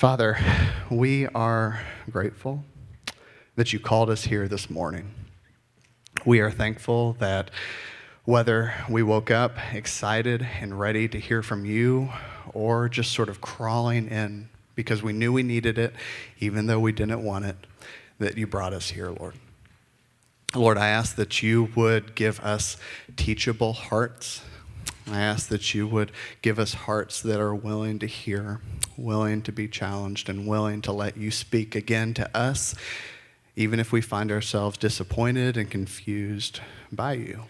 Father, 0.00 0.38
we 0.90 1.26
are 1.26 1.78
grateful 2.10 2.64
that 3.56 3.74
you 3.74 3.78
called 3.78 4.08
us 4.08 4.24
here 4.24 4.48
this 4.48 4.70
morning. 4.70 5.12
We 6.24 6.40
are 6.40 6.50
thankful 6.50 7.12
that 7.18 7.50
whether 8.24 8.72
we 8.88 9.02
woke 9.02 9.30
up 9.30 9.58
excited 9.74 10.48
and 10.58 10.80
ready 10.80 11.06
to 11.08 11.20
hear 11.20 11.42
from 11.42 11.66
you 11.66 12.08
or 12.54 12.88
just 12.88 13.12
sort 13.12 13.28
of 13.28 13.42
crawling 13.42 14.08
in 14.08 14.48
because 14.74 15.02
we 15.02 15.12
knew 15.12 15.34
we 15.34 15.42
needed 15.42 15.76
it, 15.76 15.92
even 16.38 16.64
though 16.64 16.80
we 16.80 16.92
didn't 16.92 17.22
want 17.22 17.44
it, 17.44 17.66
that 18.18 18.38
you 18.38 18.46
brought 18.46 18.72
us 18.72 18.88
here, 18.88 19.10
Lord. 19.10 19.34
Lord, 20.54 20.78
I 20.78 20.88
ask 20.88 21.14
that 21.16 21.42
you 21.42 21.68
would 21.76 22.14
give 22.14 22.40
us 22.40 22.78
teachable 23.16 23.74
hearts. 23.74 24.40
I 25.06 25.20
ask 25.20 25.48
that 25.48 25.74
you 25.74 25.86
would 25.86 26.12
give 26.42 26.58
us 26.58 26.74
hearts 26.74 27.20
that 27.22 27.40
are 27.40 27.54
willing 27.54 27.98
to 28.00 28.06
hear, 28.06 28.60
willing 28.96 29.42
to 29.42 29.52
be 29.52 29.68
challenged, 29.68 30.28
and 30.28 30.46
willing 30.46 30.82
to 30.82 30.92
let 30.92 31.16
you 31.16 31.30
speak 31.30 31.74
again 31.74 32.14
to 32.14 32.36
us, 32.36 32.74
even 33.56 33.80
if 33.80 33.92
we 33.92 34.00
find 34.00 34.30
ourselves 34.30 34.78
disappointed 34.78 35.56
and 35.56 35.70
confused 35.70 36.60
by 36.92 37.14
you. 37.14 37.44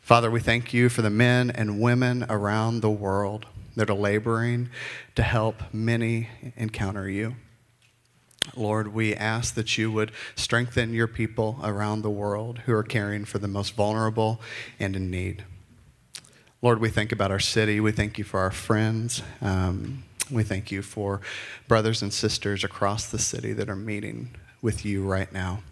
Father, 0.00 0.30
we 0.30 0.40
thank 0.40 0.74
you 0.74 0.88
for 0.88 1.02
the 1.02 1.10
men 1.10 1.50
and 1.50 1.80
women 1.80 2.26
around 2.28 2.80
the 2.80 2.90
world 2.90 3.46
that 3.76 3.88
are 3.88 3.94
laboring 3.94 4.68
to 5.14 5.22
help 5.22 5.62
many 5.72 6.28
encounter 6.56 7.08
you. 7.08 7.36
Lord, 8.56 8.88
we 8.88 9.14
ask 9.14 9.54
that 9.54 9.78
you 9.78 9.90
would 9.92 10.12
strengthen 10.34 10.92
your 10.92 11.06
people 11.06 11.58
around 11.62 12.02
the 12.02 12.10
world 12.10 12.58
who 12.60 12.72
are 12.72 12.82
caring 12.82 13.24
for 13.24 13.38
the 13.38 13.48
most 13.48 13.74
vulnerable 13.74 14.40
and 14.80 14.96
in 14.96 15.10
need. 15.10 15.44
Lord, 16.62 16.80
we 16.80 16.90
think 16.90 17.10
about 17.10 17.32
our 17.32 17.40
city. 17.40 17.80
We 17.80 17.90
thank 17.90 18.18
you 18.18 18.24
for 18.24 18.38
our 18.38 18.52
friends. 18.52 19.20
Um, 19.40 20.04
we 20.30 20.44
thank 20.44 20.70
you 20.70 20.80
for 20.80 21.20
brothers 21.66 22.02
and 22.02 22.12
sisters 22.12 22.62
across 22.62 23.10
the 23.10 23.18
city 23.18 23.52
that 23.54 23.68
are 23.68 23.74
meeting 23.74 24.30
with 24.62 24.84
you 24.84 25.02
right 25.04 25.30
now. 25.32 25.64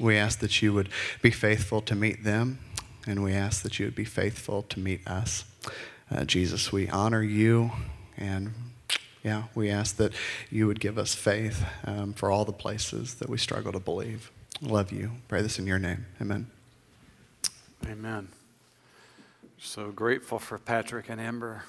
We 0.00 0.16
ask 0.16 0.38
that 0.38 0.62
you 0.62 0.72
would 0.72 0.88
be 1.20 1.30
faithful 1.30 1.82
to 1.82 1.94
meet 1.94 2.24
them, 2.24 2.60
and 3.06 3.22
we 3.22 3.34
ask 3.34 3.62
that 3.62 3.78
you 3.78 3.84
would 3.84 3.94
be 3.94 4.06
faithful 4.06 4.62
to 4.62 4.80
meet 4.80 5.06
us. 5.06 5.44
Uh, 6.10 6.24
Jesus, 6.24 6.72
we 6.72 6.88
honor 6.88 7.22
you, 7.22 7.70
and 8.16 8.54
yeah, 9.22 9.44
we 9.54 9.68
ask 9.68 9.96
that 9.96 10.14
you 10.50 10.66
would 10.66 10.80
give 10.80 10.96
us 10.96 11.14
faith 11.14 11.62
um, 11.84 12.14
for 12.14 12.30
all 12.30 12.46
the 12.46 12.52
places 12.52 13.16
that 13.16 13.28
we 13.28 13.36
struggle 13.36 13.72
to 13.72 13.80
believe. 13.80 14.30
Love 14.62 14.92
you. 14.92 15.10
Pray 15.28 15.42
this 15.42 15.58
in 15.58 15.66
your 15.66 15.78
name. 15.78 16.06
Amen. 16.22 16.50
Amen. 17.86 18.28
So 19.60 19.90
grateful 19.90 20.38
for 20.38 20.56
Patrick 20.56 21.08
and 21.08 21.20
Amber. 21.20 21.64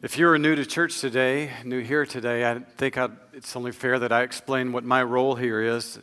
If 0.00 0.16
you're 0.16 0.38
new 0.38 0.54
to 0.54 0.64
church 0.64 1.00
today, 1.00 1.50
new 1.64 1.80
here 1.80 2.06
today, 2.06 2.48
I 2.48 2.60
think 2.60 2.96
I'd, 2.96 3.10
it's 3.32 3.56
only 3.56 3.72
fair 3.72 3.98
that 3.98 4.12
I 4.12 4.22
explain 4.22 4.70
what 4.70 4.84
my 4.84 5.02
role 5.02 5.34
here 5.34 5.60
is. 5.60 5.98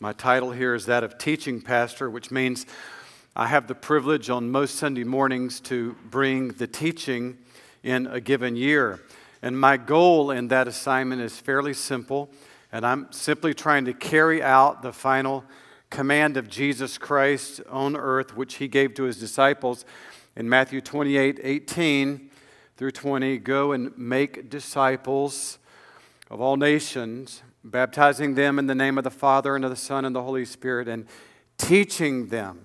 My 0.00 0.12
title 0.12 0.52
here 0.52 0.74
is 0.74 0.84
that 0.84 1.02
of 1.02 1.16
teaching 1.16 1.62
pastor, 1.62 2.10
which 2.10 2.30
means 2.30 2.66
I 3.34 3.46
have 3.46 3.66
the 3.66 3.74
privilege 3.74 4.28
on 4.28 4.50
most 4.50 4.74
Sunday 4.74 5.02
mornings 5.02 5.60
to 5.60 5.96
bring 6.10 6.48
the 6.48 6.66
teaching 6.66 7.38
in 7.82 8.06
a 8.06 8.20
given 8.20 8.56
year. 8.56 9.00
And 9.40 9.58
my 9.58 9.78
goal 9.78 10.30
in 10.30 10.48
that 10.48 10.68
assignment 10.68 11.22
is 11.22 11.38
fairly 11.38 11.72
simple, 11.72 12.28
and 12.70 12.84
I'm 12.84 13.10
simply 13.12 13.54
trying 13.54 13.86
to 13.86 13.94
carry 13.94 14.42
out 14.42 14.82
the 14.82 14.92
final 14.92 15.42
command 15.94 16.36
of 16.36 16.48
Jesus 16.48 16.98
Christ 16.98 17.60
on 17.70 17.96
earth, 17.96 18.36
which 18.36 18.56
he 18.56 18.66
gave 18.66 18.94
to 18.94 19.04
his 19.04 19.16
disciples 19.16 19.84
in 20.34 20.48
Matthew 20.48 20.80
28 20.80 21.38
18 21.40 22.30
through 22.76 22.90
20. 22.90 23.38
Go 23.38 23.70
and 23.70 23.96
make 23.96 24.50
disciples 24.50 25.60
of 26.28 26.40
all 26.40 26.56
nations, 26.56 27.44
baptizing 27.62 28.34
them 28.34 28.58
in 28.58 28.66
the 28.66 28.74
name 28.74 28.98
of 28.98 29.04
the 29.04 29.10
Father 29.10 29.54
and 29.54 29.64
of 29.64 29.70
the 29.70 29.76
Son 29.76 30.04
and 30.04 30.16
the 30.16 30.22
Holy 30.24 30.44
Spirit, 30.44 30.88
and 30.88 31.06
teaching 31.58 32.26
them 32.26 32.64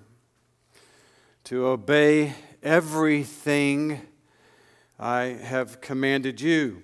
to 1.43 1.67
obey 1.67 2.33
everything 2.64 4.02
I 4.99 5.37
have 5.43 5.81
commanded 5.81 6.42
you. 6.42 6.81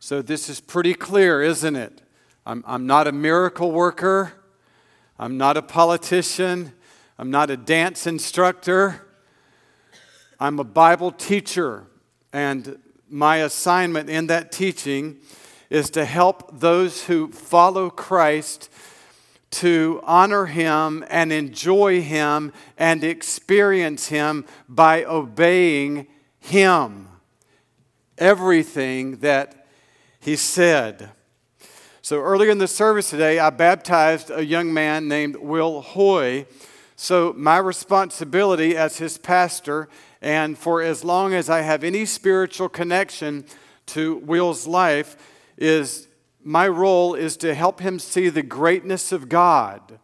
So 0.00 0.22
this 0.22 0.48
is 0.48 0.60
pretty 0.60 0.94
clear, 0.94 1.40
isn't 1.40 1.76
it? 1.76 2.02
I'm, 2.44 2.64
I'm 2.66 2.84
not 2.84 3.06
a 3.06 3.12
miracle 3.12 3.70
worker. 3.70 4.32
I'm 5.18 5.36
not 5.36 5.56
a 5.56 5.62
politician. 5.62 6.72
I'm 7.18 7.30
not 7.30 7.50
a 7.50 7.56
dance 7.56 8.06
instructor. 8.06 9.06
I'm 10.40 10.58
a 10.58 10.64
Bible 10.64 11.12
teacher. 11.12 11.86
And 12.32 12.78
my 13.08 13.36
assignment 13.36 14.10
in 14.10 14.26
that 14.26 14.50
teaching 14.50 15.18
is 15.70 15.90
to 15.90 16.04
help 16.04 16.58
those 16.60 17.04
who 17.04 17.30
follow 17.30 17.90
Christ 17.90 18.70
to 19.52 20.00
honor 20.02 20.46
him 20.46 21.04
and 21.08 21.32
enjoy 21.32 22.02
him 22.02 22.52
and 22.76 23.04
experience 23.04 24.08
him 24.08 24.44
by 24.68 25.04
obeying 25.04 26.08
him. 26.40 27.08
Everything 28.18 29.18
that 29.18 29.68
he 30.18 30.34
said. 30.34 31.10
So 32.04 32.20
earlier 32.20 32.50
in 32.50 32.58
the 32.58 32.68
service 32.68 33.08
today, 33.08 33.38
I 33.38 33.48
baptized 33.48 34.30
a 34.30 34.44
young 34.44 34.74
man 34.74 35.08
named 35.08 35.36
Will 35.36 35.80
Hoy. 35.80 36.44
So 36.96 37.32
my 37.34 37.56
responsibility 37.56 38.76
as 38.76 38.98
his 38.98 39.16
pastor, 39.16 39.88
and 40.20 40.58
for 40.58 40.82
as 40.82 41.02
long 41.02 41.32
as 41.32 41.48
I 41.48 41.62
have 41.62 41.82
any 41.82 42.04
spiritual 42.04 42.68
connection 42.68 43.46
to 43.86 44.16
Will's 44.16 44.66
life, 44.66 45.16
is 45.56 46.06
my 46.42 46.68
role 46.68 47.14
is 47.14 47.38
to 47.38 47.54
help 47.54 47.80
him 47.80 47.98
see 47.98 48.28
the 48.28 48.42
greatness 48.42 49.10
of 49.10 49.30
God, 49.30 49.98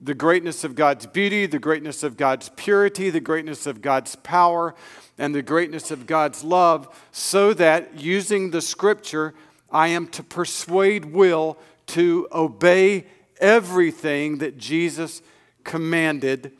the 0.00 0.14
greatness 0.14 0.62
of 0.62 0.76
God's 0.76 1.06
beauty, 1.06 1.46
the 1.46 1.58
greatness 1.58 2.04
of 2.04 2.16
God's 2.16 2.48
purity, 2.50 3.10
the 3.10 3.18
greatness 3.18 3.66
of 3.66 3.82
God's 3.82 4.14
power, 4.14 4.72
and 5.18 5.34
the 5.34 5.42
greatness 5.42 5.90
of 5.90 6.06
God's 6.06 6.44
love, 6.44 6.96
so 7.10 7.52
that 7.54 7.98
using 7.98 8.52
the 8.52 8.62
scripture, 8.62 9.34
I 9.74 9.88
am 9.88 10.06
to 10.08 10.22
persuade 10.22 11.04
Will 11.06 11.58
to 11.88 12.28
obey 12.32 13.06
everything 13.40 14.38
that 14.38 14.56
Jesus 14.56 15.20
commanded 15.64 16.52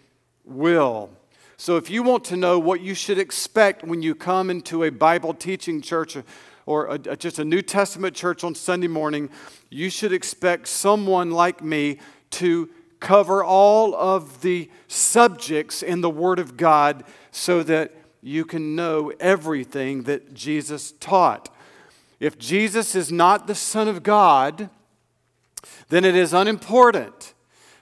Will. 0.44 1.10
So, 1.56 1.76
if 1.76 1.88
you 1.88 2.02
want 2.02 2.24
to 2.24 2.36
know 2.36 2.58
what 2.58 2.80
you 2.80 2.92
should 2.92 3.18
expect 3.18 3.84
when 3.84 4.02
you 4.02 4.16
come 4.16 4.50
into 4.50 4.82
a 4.82 4.90
Bible 4.90 5.32
teaching 5.32 5.80
church, 5.80 6.16
or 6.66 6.86
a, 6.86 6.94
a, 6.94 7.16
just 7.16 7.38
a 7.38 7.44
New 7.44 7.62
Testament 7.62 8.16
church 8.16 8.42
on 8.42 8.56
Sunday 8.56 8.88
morning, 8.88 9.30
you 9.70 9.90
should 9.90 10.12
expect 10.12 10.66
someone 10.66 11.30
like 11.30 11.62
me 11.62 12.00
to 12.30 12.68
cover 12.98 13.44
all 13.44 13.94
of 13.94 14.40
the 14.42 14.68
subjects 14.88 15.82
in 15.82 16.00
the 16.00 16.10
Word 16.10 16.40
of 16.40 16.56
God 16.56 17.04
so 17.30 17.62
that 17.62 17.92
you 18.22 18.44
can 18.44 18.74
know 18.74 19.12
everything 19.20 20.02
that 20.02 20.34
Jesus 20.34 20.92
taught. 20.98 21.53
If 22.24 22.38
Jesus 22.38 22.94
is 22.94 23.12
not 23.12 23.46
the 23.46 23.54
Son 23.54 23.86
of 23.86 24.02
God, 24.02 24.70
then 25.90 26.06
it 26.06 26.16
is 26.16 26.32
unimportant 26.32 27.34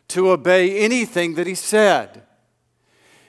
to 0.08 0.32
obey 0.32 0.80
anything 0.80 1.34
that 1.34 1.46
he 1.46 1.54
said. 1.54 2.24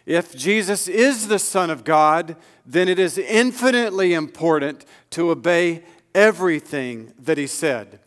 If 0.07 0.35
Jesus 0.35 0.87
is 0.87 1.27
the 1.27 1.37
Son 1.37 1.69
of 1.69 1.83
God, 1.83 2.35
then 2.65 2.89
it 2.89 2.97
is 2.97 3.19
infinitely 3.19 4.15
important 4.15 4.85
to 5.11 5.29
obey 5.29 5.83
everything 6.15 7.13
that 7.19 7.37
he 7.37 7.45
said. 7.45 7.99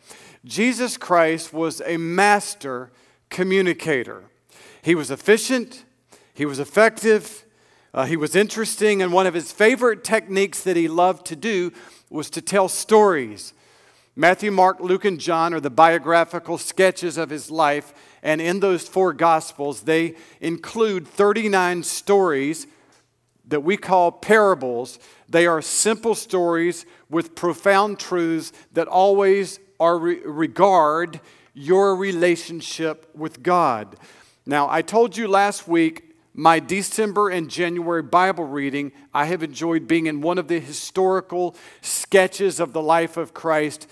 Jesus 0.44 0.96
Christ 0.96 1.52
was 1.52 1.80
a 1.86 1.98
master 1.98 2.90
communicator. 3.30 4.24
He 4.82 4.96
was 4.96 5.12
efficient, 5.12 5.84
he 6.34 6.44
was 6.44 6.58
effective, 6.58 7.44
uh, 7.94 8.06
he 8.06 8.16
was 8.16 8.34
interesting, 8.34 9.00
and 9.00 9.12
one 9.12 9.28
of 9.28 9.34
his 9.34 9.52
favorite 9.52 10.02
techniques 10.02 10.64
that 10.64 10.76
he 10.76 10.88
loved 10.88 11.24
to 11.26 11.36
do 11.36 11.72
was 12.10 12.30
to 12.30 12.40
tell 12.40 12.68
stories. 12.68 13.52
Matthew, 14.14 14.50
Mark, 14.50 14.80
Luke, 14.80 15.04
and 15.04 15.20
John 15.20 15.52
are 15.52 15.60
the 15.60 15.70
biographical 15.70 16.56
sketches 16.56 17.18
of 17.18 17.30
his 17.30 17.50
life, 17.50 17.92
and 18.22 18.40
in 18.40 18.60
those 18.60 18.88
four 18.88 19.12
gospels, 19.12 19.82
they 19.82 20.14
include 20.40 21.06
39 21.06 21.82
stories 21.82 22.66
that 23.48 23.60
we 23.60 23.76
call 23.76 24.10
parables. 24.10 24.98
They 25.28 25.46
are 25.46 25.60
simple 25.60 26.14
stories 26.14 26.86
with 27.10 27.34
profound 27.34 27.98
truths 27.98 28.52
that 28.72 28.88
always 28.88 29.60
are 29.78 29.98
re- 29.98 30.20
regard 30.24 31.20
your 31.54 31.94
relationship 31.96 33.10
with 33.14 33.42
God. 33.42 33.96
Now, 34.44 34.68
I 34.70 34.82
told 34.82 35.16
you 35.16 35.28
last 35.28 35.68
week 35.68 36.05
my 36.36 36.60
December 36.60 37.30
and 37.30 37.48
January 37.48 38.02
Bible 38.02 38.44
reading, 38.44 38.92
I 39.14 39.24
have 39.24 39.42
enjoyed 39.42 39.88
being 39.88 40.04
in 40.04 40.20
one 40.20 40.36
of 40.36 40.48
the 40.48 40.60
historical 40.60 41.56
sketches 41.80 42.60
of 42.60 42.74
the 42.74 42.82
life 42.82 43.16
of 43.16 43.32
Christ, 43.32 43.88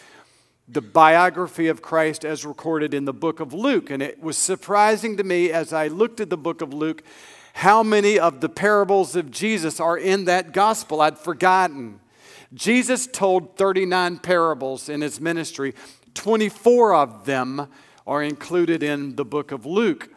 the 0.68 0.82
biography 0.82 1.68
of 1.68 1.80
Christ 1.80 2.22
as 2.22 2.44
recorded 2.44 2.92
in 2.92 3.06
the 3.06 3.14
book 3.14 3.40
of 3.40 3.54
Luke. 3.54 3.88
And 3.88 4.02
it 4.02 4.22
was 4.22 4.36
surprising 4.36 5.16
to 5.16 5.24
me 5.24 5.50
as 5.50 5.72
I 5.72 5.88
looked 5.88 6.20
at 6.20 6.28
the 6.28 6.36
book 6.36 6.60
of 6.60 6.74
Luke 6.74 7.02
how 7.54 7.82
many 7.82 8.18
of 8.18 8.42
the 8.42 8.50
parables 8.50 9.16
of 9.16 9.30
Jesus 9.30 9.80
are 9.80 9.96
in 9.96 10.26
that 10.26 10.52
gospel. 10.52 11.00
I'd 11.00 11.18
forgotten. 11.18 11.98
Jesus 12.52 13.06
told 13.06 13.56
39 13.56 14.18
parables 14.18 14.90
in 14.90 15.00
his 15.00 15.18
ministry. 15.18 15.74
24 16.12 16.94
of 16.94 17.24
them 17.24 17.68
are 18.06 18.22
included 18.22 18.82
in 18.82 19.16
the 19.16 19.24
book 19.24 19.50
of 19.50 19.64
Luke. 19.64 20.10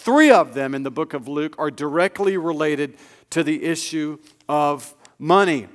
Three 0.00 0.30
of 0.30 0.54
them 0.54 0.74
in 0.74 0.82
the 0.82 0.90
book 0.90 1.12
of 1.12 1.28
Luke 1.28 1.54
are 1.58 1.70
directly 1.70 2.38
related 2.38 2.96
to 3.28 3.44
the 3.44 3.64
issue 3.64 4.16
of 4.48 4.94
money. 5.18 5.68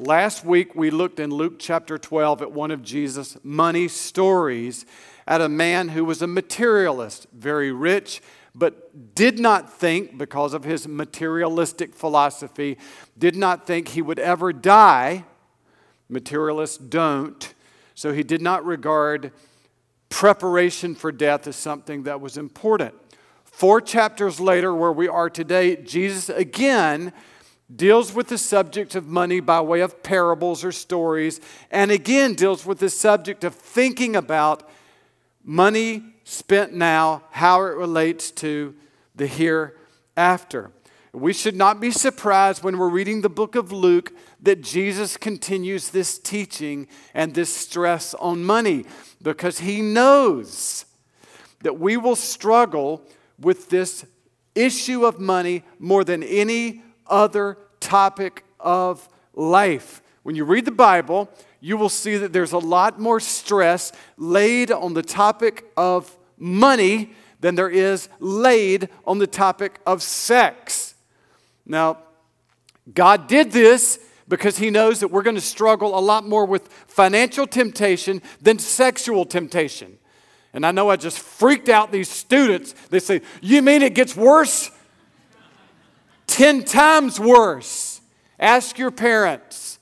Last 0.00 0.42
week, 0.42 0.74
we 0.74 0.88
looked 0.88 1.20
in 1.20 1.28
Luke 1.28 1.56
chapter 1.58 1.98
12 1.98 2.40
at 2.40 2.52
one 2.52 2.70
of 2.70 2.82
Jesus' 2.82 3.36
money 3.44 3.88
stories 3.88 4.86
at 5.26 5.42
a 5.42 5.50
man 5.50 5.90
who 5.90 6.02
was 6.02 6.22
a 6.22 6.26
materialist, 6.26 7.26
very 7.30 7.70
rich, 7.70 8.22
but 8.54 9.14
did 9.14 9.38
not 9.38 9.70
think, 9.70 10.16
because 10.16 10.54
of 10.54 10.64
his 10.64 10.88
materialistic 10.88 11.94
philosophy, 11.94 12.78
did 13.18 13.36
not 13.36 13.66
think 13.66 13.88
he 13.88 14.00
would 14.00 14.18
ever 14.18 14.50
die. 14.50 15.26
Materialists 16.08 16.78
don't. 16.78 17.52
So 17.94 18.14
he 18.14 18.22
did 18.22 18.40
not 18.40 18.64
regard 18.64 19.30
preparation 20.08 20.94
for 20.94 21.12
death 21.12 21.46
as 21.46 21.56
something 21.56 22.04
that 22.04 22.22
was 22.22 22.38
important. 22.38 22.94
Four 23.56 23.80
chapters 23.80 24.38
later, 24.38 24.74
where 24.74 24.92
we 24.92 25.08
are 25.08 25.30
today, 25.30 25.76
Jesus 25.76 26.28
again 26.28 27.14
deals 27.74 28.12
with 28.12 28.28
the 28.28 28.36
subject 28.36 28.94
of 28.94 29.06
money 29.06 29.40
by 29.40 29.62
way 29.62 29.80
of 29.80 30.02
parables 30.02 30.62
or 30.62 30.72
stories, 30.72 31.40
and 31.70 31.90
again 31.90 32.34
deals 32.34 32.66
with 32.66 32.80
the 32.80 32.90
subject 32.90 33.44
of 33.44 33.54
thinking 33.54 34.14
about 34.14 34.68
money 35.42 36.02
spent 36.24 36.74
now, 36.74 37.22
how 37.30 37.62
it 37.62 37.74
relates 37.74 38.30
to 38.32 38.74
the 39.14 39.26
hereafter. 39.26 40.70
We 41.14 41.32
should 41.32 41.56
not 41.56 41.80
be 41.80 41.90
surprised 41.90 42.62
when 42.62 42.76
we're 42.76 42.90
reading 42.90 43.22
the 43.22 43.30
book 43.30 43.54
of 43.54 43.72
Luke 43.72 44.12
that 44.42 44.60
Jesus 44.60 45.16
continues 45.16 45.88
this 45.88 46.18
teaching 46.18 46.88
and 47.14 47.32
this 47.32 47.56
stress 47.56 48.12
on 48.12 48.44
money 48.44 48.84
because 49.22 49.60
he 49.60 49.80
knows 49.80 50.84
that 51.62 51.80
we 51.80 51.96
will 51.96 52.16
struggle 52.16 53.02
with 53.38 53.68
this 53.68 54.04
issue 54.54 55.04
of 55.04 55.20
money 55.20 55.62
more 55.78 56.04
than 56.04 56.22
any 56.22 56.82
other 57.06 57.58
topic 57.80 58.44
of 58.58 59.08
life. 59.34 60.02
When 60.22 60.34
you 60.34 60.44
read 60.44 60.64
the 60.64 60.72
Bible, 60.72 61.30
you 61.60 61.76
will 61.76 61.88
see 61.88 62.16
that 62.16 62.32
there's 62.32 62.52
a 62.52 62.58
lot 62.58 62.98
more 62.98 63.20
stress 63.20 63.92
laid 64.16 64.72
on 64.72 64.94
the 64.94 65.02
topic 65.02 65.70
of 65.76 66.16
money 66.38 67.12
than 67.40 67.54
there 67.54 67.68
is 67.68 68.08
laid 68.18 68.88
on 69.06 69.18
the 69.18 69.26
topic 69.26 69.78
of 69.86 70.02
sex. 70.02 70.94
Now, 71.64 71.98
God 72.92 73.26
did 73.26 73.52
this 73.52 73.98
because 74.28 74.58
He 74.58 74.70
knows 74.70 75.00
that 75.00 75.08
we're 75.08 75.22
going 75.22 75.36
to 75.36 75.40
struggle 75.40 75.98
a 75.98 76.00
lot 76.00 76.26
more 76.26 76.44
with 76.44 76.68
financial 76.68 77.46
temptation 77.46 78.22
than 78.40 78.58
sexual 78.58 79.24
temptation. 79.24 79.98
And 80.56 80.64
I 80.64 80.70
know 80.70 80.88
I 80.88 80.96
just 80.96 81.18
freaked 81.18 81.68
out 81.68 81.92
these 81.92 82.08
students. 82.08 82.72
They 82.88 82.98
say, 82.98 83.20
You 83.42 83.60
mean 83.60 83.82
it 83.82 83.94
gets 83.94 84.16
worse? 84.16 84.70
10 86.28 86.64
times 86.64 87.20
worse. 87.20 88.00
Ask 88.40 88.78
your 88.78 88.90
parents. 88.90 89.78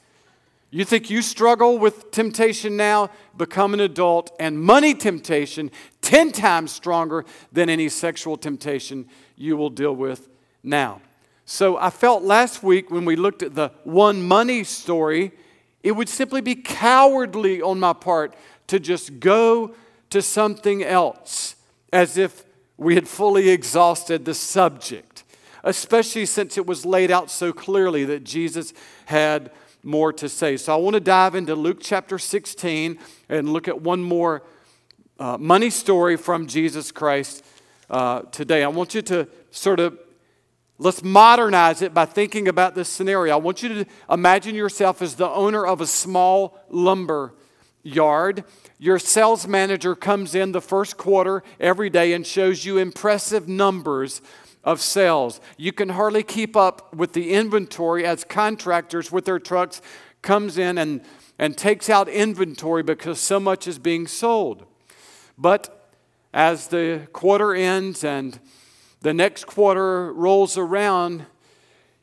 You 0.72 0.84
think 0.84 1.10
you 1.10 1.22
struggle 1.22 1.78
with 1.78 2.10
temptation 2.10 2.76
now? 2.76 3.10
Become 3.36 3.74
an 3.74 3.80
adult, 3.80 4.34
and 4.40 4.60
money 4.60 4.94
temptation 4.94 5.70
10 6.02 6.32
times 6.32 6.72
stronger 6.72 7.24
than 7.52 7.68
any 7.68 7.88
sexual 7.88 8.36
temptation 8.36 9.08
you 9.36 9.56
will 9.56 9.70
deal 9.70 9.94
with 9.94 10.28
now. 10.64 11.00
So 11.46 11.76
I 11.76 11.90
felt 11.90 12.24
last 12.24 12.64
week 12.64 12.90
when 12.90 13.04
we 13.04 13.14
looked 13.14 13.44
at 13.44 13.54
the 13.54 13.70
one 13.84 14.26
money 14.26 14.64
story, 14.64 15.30
it 15.84 15.92
would 15.92 16.08
simply 16.08 16.40
be 16.40 16.56
cowardly 16.56 17.62
on 17.62 17.78
my 17.78 17.92
part 17.92 18.34
to 18.66 18.80
just 18.80 19.20
go 19.20 19.76
to 20.14 20.22
something 20.22 20.82
else 20.82 21.56
as 21.92 22.16
if 22.16 22.44
we 22.76 22.94
had 22.96 23.06
fully 23.06 23.50
exhausted 23.50 24.24
the 24.24 24.34
subject 24.34 25.14
especially 25.64 26.26
since 26.26 26.56
it 26.58 26.66
was 26.66 26.84
laid 26.84 27.10
out 27.10 27.30
so 27.30 27.52
clearly 27.52 28.04
that 28.04 28.22
Jesus 28.22 28.72
had 29.06 29.50
more 29.82 30.12
to 30.12 30.28
say. 30.28 30.56
So 30.56 30.72
I 30.72 30.76
want 30.76 30.94
to 30.94 31.00
dive 31.00 31.34
into 31.34 31.54
Luke 31.54 31.78
chapter 31.80 32.18
16 32.18 32.98
and 33.28 33.48
look 33.52 33.66
at 33.66 33.80
one 33.80 34.02
more 34.02 34.42
uh, 35.18 35.38
money 35.38 35.70
story 35.70 36.16
from 36.16 36.46
Jesus 36.46 36.92
Christ 36.92 37.44
uh, 37.90 38.22
today. 38.22 38.62
I 38.62 38.68
want 38.68 38.94
you 38.94 39.02
to 39.02 39.26
sort 39.50 39.80
of 39.80 39.98
let's 40.78 41.02
modernize 41.02 41.82
it 41.82 41.94
by 41.94 42.04
thinking 42.04 42.48
about 42.48 42.74
this 42.74 42.88
scenario. 42.88 43.32
I 43.34 43.38
want 43.38 43.62
you 43.62 43.68
to 43.70 43.86
imagine 44.10 44.54
yourself 44.54 45.00
as 45.02 45.14
the 45.14 45.28
owner 45.28 45.66
of 45.66 45.80
a 45.80 45.86
small 45.86 46.58
lumber 46.68 47.32
yard. 47.84 48.42
Your 48.78 48.98
sales 48.98 49.46
manager 49.46 49.94
comes 49.94 50.34
in 50.34 50.50
the 50.50 50.60
first 50.60 50.96
quarter 50.96 51.44
every 51.60 51.90
day 51.90 52.12
and 52.12 52.26
shows 52.26 52.64
you 52.64 52.78
impressive 52.78 53.46
numbers 53.46 54.20
of 54.64 54.80
sales. 54.80 55.40
You 55.56 55.72
can 55.72 55.90
hardly 55.90 56.24
keep 56.24 56.56
up 56.56 56.92
with 56.92 57.12
the 57.12 57.32
inventory 57.32 58.04
as 58.04 58.24
contractors 58.24 59.12
with 59.12 59.26
their 59.26 59.38
trucks 59.38 59.80
comes 60.22 60.58
in 60.58 60.78
and, 60.78 61.02
and 61.38 61.56
takes 61.56 61.88
out 61.88 62.08
inventory 62.08 62.82
because 62.82 63.20
so 63.20 63.38
much 63.38 63.68
is 63.68 63.78
being 63.78 64.06
sold. 64.06 64.64
But 65.36 65.90
as 66.32 66.68
the 66.68 67.06
quarter 67.12 67.54
ends 67.54 68.02
and 68.02 68.40
the 69.02 69.14
next 69.14 69.46
quarter 69.46 70.12
rolls 70.12 70.56
around, 70.56 71.26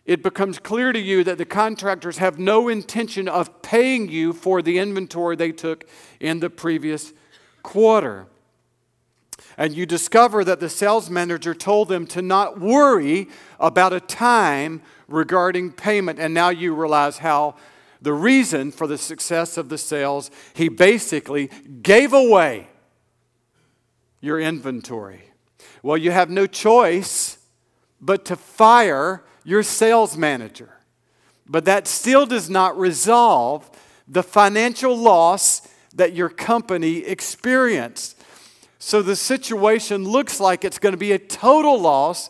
it 0.06 0.24
becomes 0.24 0.60
clear 0.60 0.92
to 0.92 1.00
you 1.00 1.24
that 1.24 1.38
the 1.38 1.46
contractors 1.46 2.18
have 2.18 2.40
no 2.40 2.68
intention 2.68 3.28
of 3.28 3.62
paying 3.62 4.10
you 4.10 4.34
for 4.34 4.62
the 4.62 4.78
inventory 4.78 5.36
they 5.36 5.52
took 5.52 5.86
in 6.20 6.40
the 6.40 6.50
previous 6.50 7.14
quarter 7.64 8.28
and 9.58 9.74
you 9.74 9.86
discover 9.86 10.44
that 10.44 10.60
the 10.60 10.70
sales 10.70 11.10
manager 11.10 11.54
told 11.54 11.88
them 11.88 12.08
to 12.08 12.22
not 12.22 12.60
worry 12.60 13.28
about 13.60 13.94
a 13.94 14.00
time 14.00 14.82
regarding 15.08 15.72
payment. 15.72 16.20
And 16.20 16.34
now 16.34 16.50
you 16.50 16.74
realize 16.74 17.20
how 17.20 17.56
the 18.02 18.14
reason 18.14 18.72
for 18.72 18.88
the 18.88 18.98
success 18.98 19.58
of 19.58 19.70
the 19.70 19.78
sales, 19.78 20.32
he 20.54 20.70
basically 20.70 21.52
gave 21.82 22.14
away 22.14 22.70
your 24.20 24.40
inventory. 24.40 25.24
Well, 25.84 25.98
you 25.98 26.12
have 26.12 26.30
no 26.30 26.48
choice 26.48 27.38
but 28.00 28.26
to 28.26 28.36
fire 28.36 29.24
your 29.44 29.64
sales 29.64 30.18
manager. 30.18 30.70
But 31.48 31.66
that 31.66 31.88
still 31.88 32.26
does 32.26 32.50
not 32.50 32.78
resolve 32.78 33.70
the 34.08 34.24
financial 34.24 34.96
loss 34.96 35.68
that 35.94 36.14
your 36.14 36.30
company 36.30 37.00
experienced. 37.00 38.18
So 38.80 39.02
the 39.02 39.16
situation 39.16 40.06
looks 40.06 40.40
like 40.40 40.64
it's 40.64 40.80
going 40.80 40.94
to 40.94 40.98
be 40.98 41.12
a 41.12 41.20
total 41.20 41.80
loss, 41.80 42.30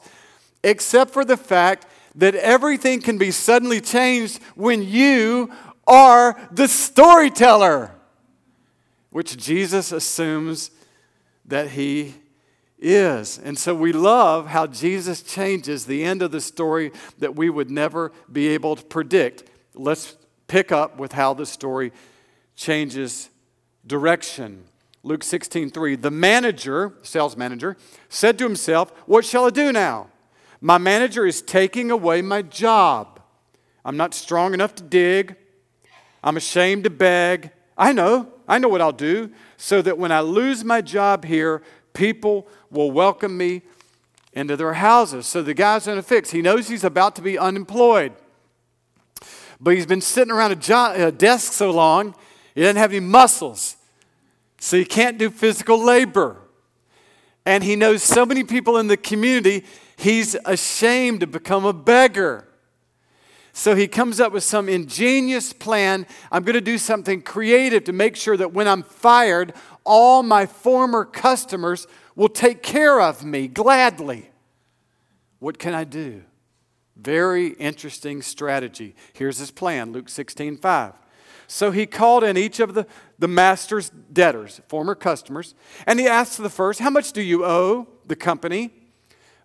except 0.63 1.11
for 1.11 1.23
the 1.23 1.37
fact 1.37 1.85
that 2.15 2.35
everything 2.35 3.01
can 3.01 3.17
be 3.17 3.31
suddenly 3.31 3.79
changed 3.79 4.41
when 4.55 4.83
you 4.83 5.51
are 5.87 6.39
the 6.51 6.67
storyteller, 6.67 7.91
which 9.11 9.37
Jesus 9.37 9.91
assumes 9.91 10.71
that 11.45 11.69
he 11.69 12.15
is. 12.81 13.37
And 13.37 13.57
so 13.57 13.73
we 13.75 13.93
love 13.93 14.47
how 14.47 14.67
Jesus 14.67 15.21
changes 15.21 15.85
the 15.85 16.03
end 16.03 16.21
of 16.21 16.31
the 16.31 16.41
story 16.41 16.91
that 17.19 17.35
we 17.35 17.49
would 17.49 17.69
never 17.69 18.11
be 18.31 18.49
able 18.49 18.75
to 18.75 18.83
predict. 18.83 19.43
Let's 19.73 20.17
pick 20.47 20.71
up 20.71 20.97
with 20.97 21.13
how 21.13 21.33
the 21.33 21.45
story 21.45 21.93
changes 22.55 23.29
direction. 23.85 24.65
Luke 25.03 25.23
16, 25.23 25.71
3. 25.71 25.95
The 25.95 26.11
manager, 26.11 26.93
sales 27.01 27.37
manager, 27.37 27.77
said 28.09 28.37
to 28.37 28.43
himself, 28.43 28.91
What 29.05 29.25
shall 29.25 29.45
I 29.45 29.49
do 29.49 29.71
now? 29.71 30.09
My 30.59 30.77
manager 30.77 31.25
is 31.25 31.41
taking 31.41 31.89
away 31.89 32.21
my 32.21 32.41
job. 32.43 33.19
I'm 33.83 33.97
not 33.97 34.13
strong 34.13 34.53
enough 34.53 34.75
to 34.75 34.83
dig. 34.83 35.35
I'm 36.23 36.37
ashamed 36.37 36.83
to 36.83 36.91
beg. 36.91 37.51
I 37.75 37.93
know, 37.93 38.31
I 38.47 38.59
know 38.59 38.67
what 38.67 38.81
I'll 38.81 38.91
do, 38.91 39.31
so 39.57 39.81
that 39.81 39.97
when 39.97 40.11
I 40.11 40.19
lose 40.19 40.63
my 40.63 40.81
job 40.81 41.25
here, 41.25 41.63
people 41.93 42.47
will 42.69 42.91
welcome 42.91 43.37
me 43.37 43.61
into 44.33 44.55
their 44.55 44.73
houses. 44.73 45.25
So 45.25 45.41
the 45.41 45.53
guy's 45.53 45.87
in 45.87 45.97
a 45.97 46.01
fix. 46.01 46.31
He 46.31 46.41
knows 46.41 46.67
he's 46.67 46.83
about 46.83 47.15
to 47.17 47.21
be 47.21 47.37
unemployed. 47.37 48.13
But 49.59 49.75
he's 49.75 49.85
been 49.85 50.01
sitting 50.01 50.31
around 50.31 50.51
a, 50.51 50.55
jo- 50.55 50.93
a 50.95 51.11
desk 51.11 51.53
so 51.53 51.71
long, 51.71 52.15
he 52.55 52.61
doesn't 52.61 52.77
have 52.77 52.91
any 52.91 52.99
muscles. 52.99 53.77
So 54.59 54.77
he 54.77 54.85
can't 54.85 55.17
do 55.17 55.29
physical 55.29 55.81
labor. 55.81 56.37
And 57.45 57.63
he 57.63 57.75
knows 57.75 58.03
so 58.03 58.25
many 58.25 58.43
people 58.43 58.77
in 58.77 58.87
the 58.87 58.97
community, 58.97 59.65
he's 59.97 60.35
ashamed 60.45 61.21
to 61.21 61.27
become 61.27 61.65
a 61.65 61.73
beggar. 61.73 62.47
So 63.53 63.75
he 63.75 63.87
comes 63.87 64.19
up 64.19 64.31
with 64.31 64.43
some 64.43 64.69
ingenious 64.69 65.51
plan. 65.51 66.07
I'm 66.31 66.43
going 66.43 66.53
to 66.53 66.61
do 66.61 66.77
something 66.77 67.21
creative 67.21 67.83
to 67.85 67.93
make 67.93 68.15
sure 68.15 68.37
that 68.37 68.53
when 68.53 68.67
I'm 68.67 68.83
fired, 68.83 69.53
all 69.83 70.23
my 70.23 70.45
former 70.45 71.05
customers 71.05 71.87
will 72.15 72.29
take 72.29 72.61
care 72.61 73.01
of 73.01 73.23
me 73.23 73.47
gladly. 73.47 74.29
What 75.39 75.57
can 75.57 75.73
I 75.73 75.83
do? 75.83 76.23
Very 76.95 77.47
interesting 77.53 78.21
strategy. 78.21 78.95
Here's 79.13 79.39
his 79.39 79.51
plan 79.51 79.91
Luke 79.91 80.09
16 80.09 80.57
5. 80.57 80.93
So 81.47 81.71
he 81.71 81.85
called 81.85 82.23
in 82.23 82.37
each 82.37 82.59
of 82.59 82.75
the, 82.75 82.85
the 83.19 83.27
master's 83.27 83.89
debtors, 83.89 84.61
former 84.67 84.95
customers, 84.95 85.53
and 85.85 85.99
he 85.99 86.07
asked 86.07 86.41
the 86.41 86.49
first, 86.49 86.79
How 86.79 86.89
much 86.89 87.11
do 87.11 87.21
you 87.21 87.43
owe 87.43 87.87
the 88.05 88.15
company? 88.15 88.71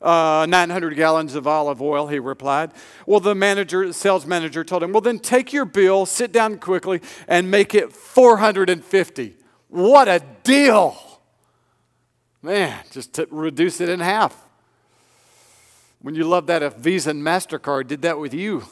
Uh, 0.00 0.47
900 0.49 0.95
gallons 0.95 1.35
of 1.35 1.47
olive 1.47 1.81
oil, 1.81 2.07
he 2.07 2.19
replied. 2.19 2.71
Well, 3.07 3.19
the 3.19 3.35
manager, 3.35 3.93
sales 3.93 4.26
manager 4.26 4.62
told 4.62 4.83
him, 4.83 4.93
Well, 4.93 5.00
then 5.00 5.19
take 5.19 5.52
your 5.52 5.64
bill, 5.64 6.07
sit 6.07 6.31
down 6.31 6.59
quickly, 6.59 7.00
and 7.26 7.50
make 7.50 7.75
it 7.75 7.93
450. 7.93 9.36
What 9.68 10.08
a 10.08 10.23
deal! 10.42 10.96
Man, 12.42 12.78
just 12.90 13.14
to 13.14 13.26
reduce 13.30 13.80
it 13.80 13.88
in 13.88 14.00
half. 14.00 14.37
When 16.00 16.14
you 16.14 16.25
love 16.25 16.46
that 16.46 16.62
if 16.62 16.75
Visa 16.75 17.11
and 17.11 17.23
MasterCard 17.23 17.88
did 17.88 18.02
that 18.02 18.18
with 18.18 18.32
you. 18.32 18.64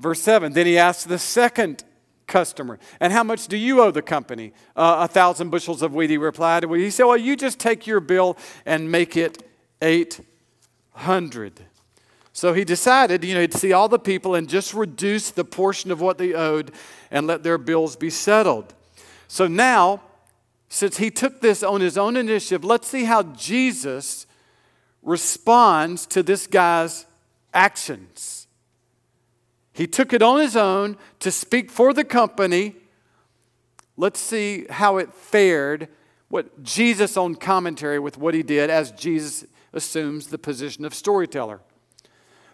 Verse 0.00 0.22
7 0.22 0.52
Then 0.52 0.66
he 0.66 0.78
asked 0.78 1.08
the 1.08 1.18
second 1.18 1.84
customer, 2.26 2.78
And 3.00 3.12
how 3.12 3.22
much 3.22 3.48
do 3.48 3.56
you 3.56 3.82
owe 3.82 3.90
the 3.90 4.02
company? 4.02 4.52
Uh, 4.74 4.98
a 5.00 5.08
thousand 5.08 5.50
bushels 5.50 5.82
of 5.82 5.94
wheat, 5.94 6.10
he 6.10 6.16
replied. 6.16 6.64
He 6.64 6.90
said, 6.90 7.04
Well, 7.04 7.16
you 7.16 7.36
just 7.36 7.58
take 7.58 7.86
your 7.86 8.00
bill 8.00 8.36
and 8.64 8.90
make 8.90 9.16
it 9.16 9.42
800. 9.82 11.60
So 12.36 12.52
he 12.52 12.66
decided, 12.66 13.24
you 13.24 13.32
know, 13.32 13.40
he'd 13.40 13.54
see 13.54 13.72
all 13.72 13.88
the 13.88 13.98
people 13.98 14.34
and 14.34 14.46
just 14.46 14.74
reduce 14.74 15.30
the 15.30 15.42
portion 15.42 15.90
of 15.90 16.02
what 16.02 16.18
they 16.18 16.34
owed 16.34 16.70
and 17.10 17.26
let 17.26 17.42
their 17.42 17.56
bills 17.56 17.96
be 17.96 18.10
settled. 18.10 18.74
So 19.26 19.46
now, 19.46 20.02
since 20.68 20.98
he 20.98 21.10
took 21.10 21.40
this 21.40 21.62
on 21.62 21.80
his 21.80 21.96
own 21.96 22.14
initiative, 22.14 22.62
let's 22.62 22.88
see 22.88 23.04
how 23.04 23.22
Jesus 23.22 24.26
responds 25.02 26.04
to 26.08 26.22
this 26.22 26.46
guy's 26.46 27.06
actions. 27.54 28.48
He 29.72 29.86
took 29.86 30.12
it 30.12 30.20
on 30.20 30.38
his 30.38 30.56
own 30.56 30.98
to 31.20 31.30
speak 31.30 31.70
for 31.70 31.94
the 31.94 32.04
company. 32.04 32.76
Let's 33.96 34.20
see 34.20 34.66
how 34.68 34.98
it 34.98 35.14
fared, 35.14 35.88
what 36.28 36.62
Jesus' 36.62 37.16
own 37.16 37.36
commentary 37.36 37.98
with 37.98 38.18
what 38.18 38.34
he 38.34 38.42
did 38.42 38.68
as 38.68 38.92
Jesus 38.92 39.46
assumes 39.72 40.26
the 40.26 40.36
position 40.36 40.84
of 40.84 40.92
storyteller. 40.92 41.62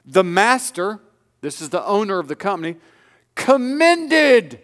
The 0.04 0.24
master, 0.24 1.00
this 1.40 1.60
is 1.60 1.70
the 1.70 1.84
owner 1.86 2.18
of 2.18 2.28
the 2.28 2.36
company, 2.36 2.76
commended. 3.34 4.60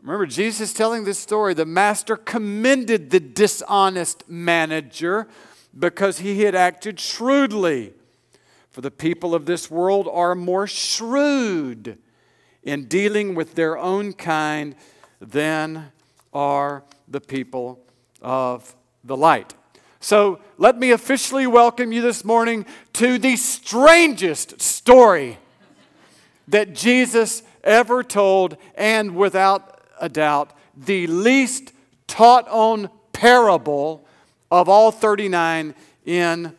Remember, 0.00 0.26
Jesus 0.26 0.72
telling 0.72 1.04
this 1.04 1.18
story. 1.18 1.54
The 1.54 1.66
master 1.66 2.16
commended 2.16 3.10
the 3.10 3.20
dishonest 3.20 4.28
manager 4.28 5.28
because 5.78 6.20
he 6.20 6.42
had 6.42 6.54
acted 6.54 6.98
shrewdly. 6.98 7.92
For 8.70 8.80
the 8.80 8.90
people 8.90 9.34
of 9.34 9.46
this 9.46 9.70
world 9.70 10.08
are 10.10 10.34
more 10.34 10.66
shrewd 10.66 11.98
in 12.62 12.84
dealing 12.84 13.34
with 13.34 13.54
their 13.54 13.76
own 13.76 14.12
kind 14.12 14.76
than 15.20 15.92
are 16.32 16.84
the 17.08 17.20
people 17.20 17.80
of 18.22 18.76
the 19.02 19.16
light. 19.16 19.54
So 20.00 20.38
let 20.58 20.78
me 20.78 20.92
officially 20.92 21.46
welcome 21.46 21.90
you 21.90 22.00
this 22.00 22.24
morning 22.24 22.66
to 22.94 23.18
the 23.18 23.34
strangest 23.34 24.60
story 24.60 25.38
that 26.46 26.72
Jesus 26.72 27.42
ever 27.64 28.04
told, 28.04 28.56
and 28.76 29.16
without 29.16 29.80
a 30.00 30.08
doubt, 30.08 30.52
the 30.76 31.08
least 31.08 31.72
taught 32.06 32.48
on 32.48 32.90
parable 33.12 34.06
of 34.52 34.68
all 34.68 34.92
39 34.92 35.74
in 36.06 36.56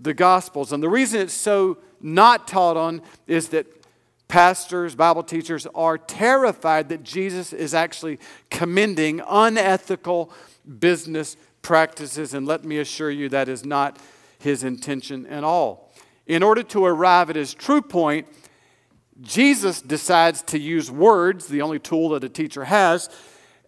the 0.00 0.12
Gospels. 0.12 0.72
And 0.72 0.82
the 0.82 0.88
reason 0.88 1.20
it's 1.20 1.32
so 1.32 1.78
not 2.00 2.48
taught 2.48 2.76
on 2.76 3.02
is 3.28 3.50
that 3.50 3.66
pastors, 4.26 4.96
Bible 4.96 5.22
teachers 5.22 5.66
are 5.76 5.96
terrified 5.96 6.88
that 6.88 7.04
Jesus 7.04 7.52
is 7.52 7.72
actually 7.72 8.18
commending 8.50 9.22
unethical 9.28 10.32
business 10.78 11.36
practices. 11.62 12.34
And 12.34 12.46
let 12.46 12.64
me 12.64 12.78
assure 12.78 13.10
you, 13.10 13.28
that 13.30 13.48
is 13.48 13.64
not 13.64 13.98
his 14.38 14.64
intention 14.64 15.26
at 15.26 15.44
all. 15.44 15.92
In 16.26 16.42
order 16.42 16.62
to 16.62 16.84
arrive 16.84 17.30
at 17.30 17.36
his 17.36 17.54
true 17.54 17.82
point, 17.82 18.26
Jesus 19.20 19.82
decides 19.82 20.42
to 20.42 20.58
use 20.58 20.90
words, 20.90 21.46
the 21.46 21.62
only 21.62 21.78
tool 21.78 22.10
that 22.10 22.24
a 22.24 22.28
teacher 22.28 22.64
has, 22.64 23.10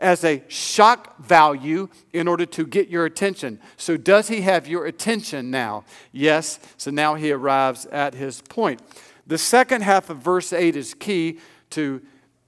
as 0.02 0.25
a 0.25 0.42
shock 0.49 1.18
value 1.18 1.88
in 2.12 2.26
order 2.26 2.44
to 2.44 2.66
get 2.66 2.88
your 2.88 3.04
attention. 3.04 3.61
So, 3.76 3.96
does 3.96 4.28
he 4.28 4.40
have 4.40 4.66
your 4.66 4.87
attention 4.87 5.50
now? 5.50 5.84
Yes. 6.11 6.58
So 6.76 6.90
now 6.90 7.14
he 7.14 7.30
arrives 7.30 7.87
at 7.87 8.14
his 8.14 8.42
point. 8.42 8.82
The 9.26 9.38
second 9.38 9.82
half 9.82 10.11
of 10.11 10.18
verse 10.18 10.52
8 10.52 10.75
is 10.75 10.94
key 10.94 11.38
to 11.70 12.02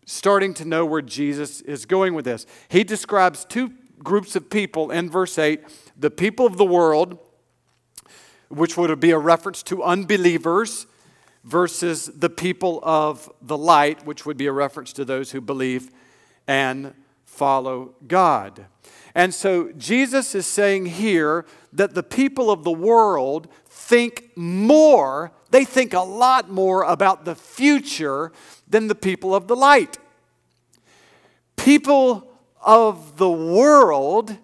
starting 0.06 0.52
to 0.54 0.64
know 0.64 0.84
where 0.84 1.00
Jesus 1.00 1.60
is 1.62 1.86
going 1.86 2.14
with 2.14 2.24
this. 2.24 2.46
He 2.68 2.84
describes 2.84 3.44
two 3.44 3.72
groups 4.04 4.36
of 4.36 4.48
people 4.50 4.90
in 4.90 5.10
verse 5.10 5.38
8 5.38 5.60
the 5.96 6.10
people 6.10 6.46
of 6.46 6.56
the 6.56 6.64
world, 6.64 7.18
which 8.48 8.76
would 8.76 9.00
be 9.00 9.10
a 9.10 9.18
reference 9.18 9.62
to 9.64 9.82
unbelievers, 9.82 10.86
versus 11.44 12.06
the 12.06 12.30
people 12.30 12.80
of 12.82 13.30
the 13.42 13.56
light, 13.56 14.04
which 14.06 14.24
would 14.24 14.36
be 14.36 14.46
a 14.46 14.52
reference 14.52 14.92
to 14.94 15.04
those 15.04 15.30
who 15.30 15.40
believe 15.40 15.90
and 16.46 16.94
follow 17.24 17.94
God. 18.06 18.66
And 19.14 19.32
so 19.32 19.70
Jesus 19.72 20.34
is 20.34 20.46
saying 20.46 20.86
here 20.86 21.44
that 21.72 21.94
the 21.94 22.02
people 22.02 22.50
of 22.50 22.64
the 22.64 22.72
world 22.72 23.48
think 23.66 24.30
more, 24.36 25.32
they 25.50 25.64
think 25.64 25.92
a 25.92 26.00
lot 26.00 26.50
more 26.50 26.82
about 26.82 27.24
the 27.24 27.34
future 27.34 28.32
than 28.66 28.88
the 28.88 28.94
people 28.94 29.34
of 29.34 29.46
the 29.46 29.56
light. 29.56 29.98
People 31.56 32.33
of 32.64 33.16
the 33.16 33.30
world 33.30 34.36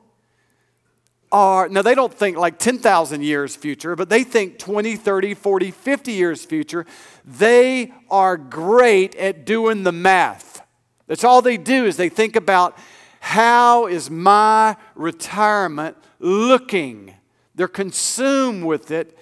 are, 1.32 1.68
now 1.68 1.82
they 1.82 1.94
don't 1.94 2.12
think 2.12 2.36
like 2.36 2.58
10,000 2.58 3.22
years 3.22 3.54
future, 3.54 3.94
but 3.94 4.08
they 4.08 4.24
think 4.24 4.58
20, 4.58 4.96
30, 4.96 5.34
40, 5.34 5.70
50 5.70 6.12
years 6.12 6.44
future. 6.44 6.86
They 7.24 7.92
are 8.10 8.36
great 8.36 9.14
at 9.14 9.44
doing 9.44 9.84
the 9.84 9.92
math. 9.92 10.66
That's 11.06 11.24
all 11.24 11.42
they 11.42 11.56
do 11.56 11.86
is 11.86 11.96
they 11.96 12.08
think 12.08 12.36
about 12.36 12.76
how 13.20 13.86
is 13.86 14.10
my 14.10 14.76
retirement 14.94 15.96
looking? 16.18 17.14
They're 17.54 17.68
consumed 17.68 18.64
with 18.64 18.90
it. 18.90 19.16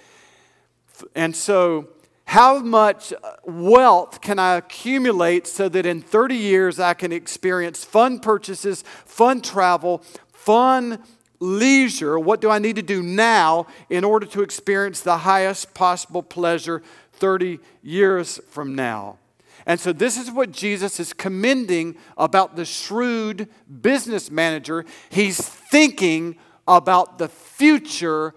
And 1.15 1.35
so, 1.35 1.89
how 2.29 2.59
much 2.59 3.11
uh, 3.11 3.31
wealth 3.43 4.21
can 4.21 4.37
I 4.37 4.57
accumulate 4.57 5.47
so 5.47 5.67
that 5.67 5.87
in 5.87 5.99
30 5.99 6.35
years 6.35 6.79
I 6.79 6.93
can 6.93 7.11
experience 7.11 7.83
fun 7.83 8.19
purchases, 8.19 8.83
fun 9.03 9.41
travel, 9.41 10.03
fun 10.31 11.01
leisure? 11.39 12.19
What 12.19 12.39
do 12.39 12.51
I 12.51 12.59
need 12.59 12.75
to 12.75 12.83
do 12.83 13.01
now 13.01 13.65
in 13.89 14.03
order 14.03 14.27
to 14.27 14.43
experience 14.43 15.01
the 15.01 15.17
highest 15.17 15.73
possible 15.73 16.21
pleasure 16.21 16.83
30 17.13 17.57
years 17.81 18.39
from 18.51 18.75
now? 18.75 19.17
And 19.65 19.79
so, 19.79 19.91
this 19.91 20.15
is 20.15 20.29
what 20.29 20.51
Jesus 20.51 20.99
is 20.99 21.13
commending 21.13 21.95
about 22.15 22.55
the 22.55 22.63
shrewd 22.63 23.49
business 23.81 24.29
manager. 24.29 24.85
He's 25.09 25.39
thinking 25.39 26.37
about 26.67 27.17
the 27.17 27.27
future 27.27 28.35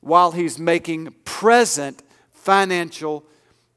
while 0.00 0.32
he's 0.32 0.58
making 0.58 1.14
present 1.24 2.02
financial 2.46 3.26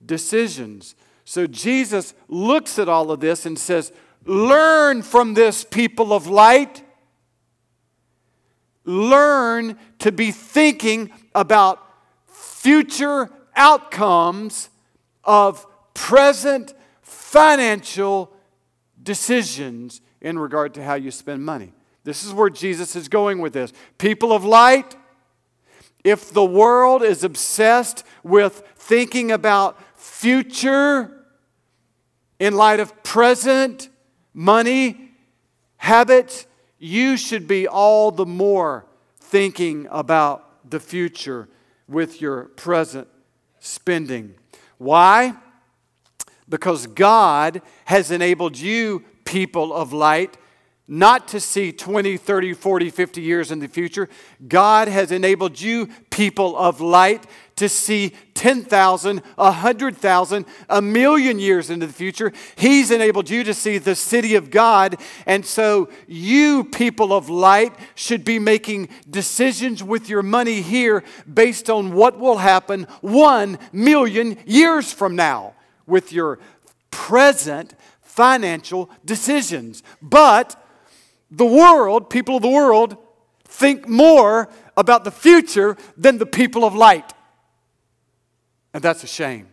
decisions. 0.05 0.95
So, 1.25 1.47
Jesus 1.47 2.13
looks 2.27 2.77
at 2.77 2.87
all 2.87 3.11
of 3.11 3.19
this 3.19 3.47
and 3.47 3.57
says, 3.57 3.91
Learn 4.25 5.01
from 5.01 5.33
this, 5.33 5.63
people 5.63 6.13
of 6.13 6.27
light. 6.27 6.83
Learn 8.85 9.77
to 9.99 10.11
be 10.11 10.31
thinking 10.31 11.11
about 11.33 11.83
future 12.27 13.31
outcomes 13.55 14.69
of 15.23 15.65
present 15.95 16.73
financial 17.01 18.31
decisions 19.01 20.01
in 20.21 20.37
regard 20.37 20.75
to 20.75 20.83
how 20.83 20.93
you 20.93 21.09
spend 21.09 21.43
money. 21.43 21.73
This 22.03 22.23
is 22.23 22.33
where 22.33 22.49
Jesus 22.49 22.95
is 22.95 23.07
going 23.07 23.39
with 23.39 23.53
this. 23.53 23.73
People 23.97 24.31
of 24.31 24.45
light, 24.45 24.95
if 26.03 26.31
the 26.31 26.45
world 26.45 27.03
is 27.03 27.23
obsessed 27.23 28.03
with 28.23 28.63
thinking 28.75 29.31
about 29.31 29.77
future 29.95 31.25
in 32.39 32.55
light 32.55 32.79
of 32.79 33.03
present 33.03 33.89
money 34.33 35.11
habits, 35.77 36.47
you 36.77 37.17
should 37.17 37.47
be 37.47 37.67
all 37.67 38.11
the 38.11 38.25
more 38.25 38.85
thinking 39.19 39.87
about 39.91 40.69
the 40.69 40.79
future 40.79 41.49
with 41.87 42.21
your 42.21 42.45
present 42.45 43.07
spending. 43.59 44.35
Why? 44.77 45.35
because 46.49 46.87
God 46.87 47.61
has 47.85 48.11
enabled 48.11 48.57
you, 48.57 49.03
people 49.23 49.71
of 49.71 49.93
light, 49.93 50.37
not 50.91 51.27
to 51.27 51.39
see 51.39 51.71
20, 51.71 52.17
30, 52.17 52.53
40, 52.53 52.89
50 52.89 53.21
years 53.21 53.51
in 53.51 53.59
the 53.59 53.67
future. 53.67 54.09
God 54.47 54.87
has 54.87 55.11
enabled 55.11 55.61
you, 55.61 55.87
people 56.09 56.57
of 56.57 56.81
light 56.81 57.27
to 57.57 57.69
see 57.69 58.13
10,000, 58.33 59.19
100,000, 59.19 60.45
a 60.67 60.81
million 60.81 61.37
years 61.37 61.69
into 61.69 61.85
the 61.85 61.93
future. 61.93 62.33
He's 62.55 62.89
enabled 62.89 63.29
you 63.29 63.43
to 63.43 63.53
see 63.53 63.77
the 63.77 63.95
city 63.95 64.33
of 64.33 64.49
God. 64.49 64.95
And 65.27 65.45
so, 65.45 65.89
you, 66.07 66.63
people 66.63 67.13
of 67.13 67.29
light, 67.29 67.75
should 67.93 68.25
be 68.25 68.39
making 68.39 68.89
decisions 69.07 69.83
with 69.83 70.09
your 70.09 70.23
money 70.23 70.61
here 70.61 71.03
based 71.31 71.69
on 71.69 71.93
what 71.93 72.17
will 72.17 72.37
happen 72.37 72.87
one 73.01 73.59
million 73.71 74.37
years 74.45 74.91
from 74.91 75.15
now 75.15 75.53
with 75.85 76.11
your 76.11 76.39
present 76.89 77.75
financial 78.01 78.89
decisions. 79.05 79.83
But 80.01 80.55
the 81.31 81.45
world, 81.45 82.09
people 82.09 82.37
of 82.37 82.41
the 82.41 82.49
world, 82.49 82.97
think 83.45 83.87
more 83.87 84.49
about 84.77 85.03
the 85.03 85.11
future 85.11 85.77
than 85.97 86.17
the 86.17 86.25
people 86.25 86.63
of 86.63 86.75
light. 86.75 87.13
And 88.73 88.83
that's 88.83 89.03
a 89.03 89.07
shame. 89.07 89.47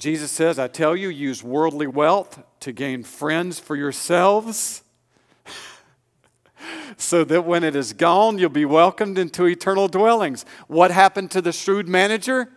Jesus 0.00 0.30
says, 0.30 0.58
I 0.58 0.66
tell 0.66 0.96
you, 0.96 1.10
use 1.10 1.44
worldly 1.44 1.86
wealth 1.86 2.42
to 2.60 2.72
gain 2.72 3.02
friends 3.02 3.60
for 3.60 3.76
yourselves, 3.76 4.82
so 6.96 7.22
that 7.24 7.44
when 7.44 7.62
it 7.62 7.76
is 7.76 7.92
gone, 7.92 8.38
you'll 8.38 8.48
be 8.48 8.64
welcomed 8.64 9.18
into 9.18 9.44
eternal 9.44 9.88
dwellings. 9.88 10.46
What 10.68 10.90
happened 10.90 11.30
to 11.32 11.42
the 11.42 11.52
shrewd 11.52 11.86
manager? 11.86 12.50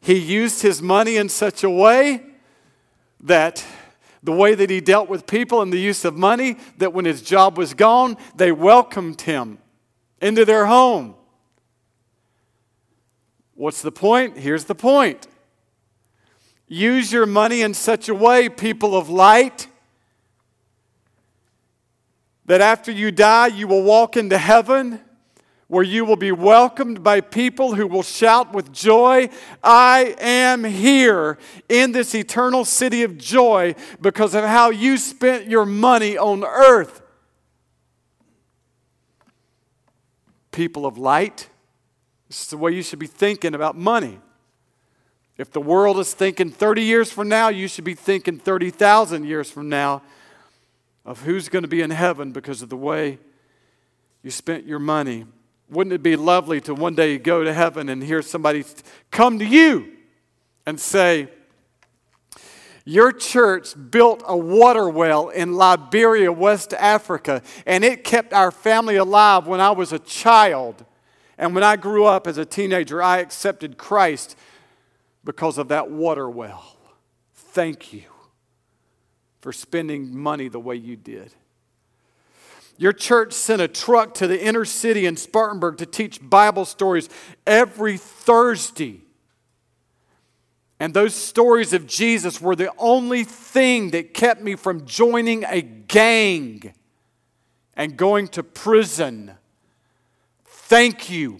He 0.00 0.18
used 0.18 0.62
his 0.62 0.80
money 0.80 1.16
in 1.16 1.28
such 1.28 1.62
a 1.62 1.70
way 1.70 2.22
that 3.22 3.64
the 4.22 4.32
way 4.32 4.54
that 4.54 4.70
he 4.70 4.80
dealt 4.80 5.08
with 5.08 5.26
people 5.26 5.62
and 5.62 5.72
the 5.72 5.78
use 5.78 6.04
of 6.04 6.16
money, 6.16 6.56
that 6.78 6.92
when 6.92 7.04
his 7.04 7.22
job 7.22 7.56
was 7.56 7.74
gone, 7.74 8.16
they 8.36 8.52
welcomed 8.52 9.22
him 9.22 9.58
into 10.20 10.44
their 10.44 10.66
home. 10.66 11.14
What's 13.54 13.82
the 13.82 13.92
point? 13.92 14.36
Here's 14.36 14.64
the 14.64 14.74
point 14.74 15.26
use 16.66 17.12
your 17.12 17.26
money 17.26 17.62
in 17.62 17.74
such 17.74 18.08
a 18.08 18.14
way, 18.14 18.48
people 18.48 18.96
of 18.96 19.10
light, 19.10 19.66
that 22.46 22.60
after 22.60 22.92
you 22.92 23.10
die, 23.10 23.48
you 23.48 23.66
will 23.66 23.82
walk 23.82 24.16
into 24.16 24.38
heaven 24.38 25.00
where 25.70 25.84
you 25.84 26.04
will 26.04 26.16
be 26.16 26.32
welcomed 26.32 27.00
by 27.00 27.20
people 27.20 27.76
who 27.76 27.86
will 27.86 28.02
shout 28.02 28.52
with 28.52 28.72
joy, 28.72 29.30
I 29.62 30.16
am 30.18 30.64
here 30.64 31.38
in 31.68 31.92
this 31.92 32.12
eternal 32.12 32.64
city 32.64 33.04
of 33.04 33.16
joy 33.16 33.76
because 34.00 34.34
of 34.34 34.42
how 34.42 34.70
you 34.70 34.98
spent 34.98 35.46
your 35.46 35.64
money 35.64 36.18
on 36.18 36.42
earth. 36.44 37.00
People 40.50 40.86
of 40.86 40.98
light, 40.98 41.48
this 42.26 42.42
is 42.42 42.48
the 42.48 42.56
way 42.56 42.72
you 42.72 42.82
should 42.82 42.98
be 42.98 43.06
thinking 43.06 43.54
about 43.54 43.76
money. 43.78 44.18
If 45.38 45.52
the 45.52 45.60
world 45.60 46.00
is 46.00 46.12
thinking 46.12 46.50
30 46.50 46.82
years 46.82 47.12
from 47.12 47.28
now, 47.28 47.48
you 47.48 47.68
should 47.68 47.84
be 47.84 47.94
thinking 47.94 48.40
30,000 48.40 49.24
years 49.24 49.48
from 49.48 49.68
now 49.68 50.02
of 51.04 51.22
who's 51.22 51.48
going 51.48 51.62
to 51.62 51.68
be 51.68 51.80
in 51.80 51.90
heaven 51.90 52.32
because 52.32 52.60
of 52.60 52.70
the 52.70 52.76
way 52.76 53.20
you 54.24 54.32
spent 54.32 54.66
your 54.66 54.80
money. 54.80 55.26
Wouldn't 55.70 55.94
it 55.94 56.02
be 56.02 56.16
lovely 56.16 56.60
to 56.62 56.74
one 56.74 56.94
day 56.94 57.16
go 57.18 57.44
to 57.44 57.52
heaven 57.52 57.88
and 57.88 58.02
hear 58.02 58.22
somebody 58.22 58.64
come 59.10 59.38
to 59.38 59.44
you 59.44 59.92
and 60.66 60.80
say, 60.80 61.28
Your 62.84 63.12
church 63.12 63.74
built 63.90 64.22
a 64.26 64.36
water 64.36 64.88
well 64.88 65.28
in 65.28 65.54
Liberia, 65.54 66.32
West 66.32 66.74
Africa, 66.74 67.42
and 67.66 67.84
it 67.84 68.02
kept 68.02 68.32
our 68.32 68.50
family 68.50 68.96
alive 68.96 69.46
when 69.46 69.60
I 69.60 69.70
was 69.70 69.92
a 69.92 70.00
child. 70.00 70.84
And 71.38 71.54
when 71.54 71.64
I 71.64 71.76
grew 71.76 72.04
up 72.04 72.26
as 72.26 72.36
a 72.36 72.44
teenager, 72.44 73.00
I 73.00 73.18
accepted 73.18 73.78
Christ 73.78 74.36
because 75.24 75.56
of 75.56 75.68
that 75.68 75.90
water 75.90 76.28
well. 76.28 76.76
Thank 77.34 77.92
you 77.92 78.02
for 79.40 79.52
spending 79.52 80.16
money 80.16 80.48
the 80.48 80.60
way 80.60 80.76
you 80.76 80.96
did. 80.96 81.32
Your 82.80 82.94
church 82.94 83.34
sent 83.34 83.60
a 83.60 83.68
truck 83.68 84.14
to 84.14 84.26
the 84.26 84.42
inner 84.42 84.64
city 84.64 85.04
in 85.04 85.18
Spartanburg 85.18 85.76
to 85.76 85.86
teach 85.86 86.18
Bible 86.22 86.64
stories 86.64 87.10
every 87.46 87.98
Thursday. 87.98 89.02
And 90.78 90.94
those 90.94 91.14
stories 91.14 91.74
of 91.74 91.86
Jesus 91.86 92.40
were 92.40 92.56
the 92.56 92.72
only 92.78 93.22
thing 93.22 93.90
that 93.90 94.14
kept 94.14 94.40
me 94.40 94.54
from 94.54 94.86
joining 94.86 95.44
a 95.44 95.60
gang 95.60 96.72
and 97.76 97.98
going 97.98 98.28
to 98.28 98.42
prison. 98.42 99.32
Thank 100.46 101.10
you. 101.10 101.38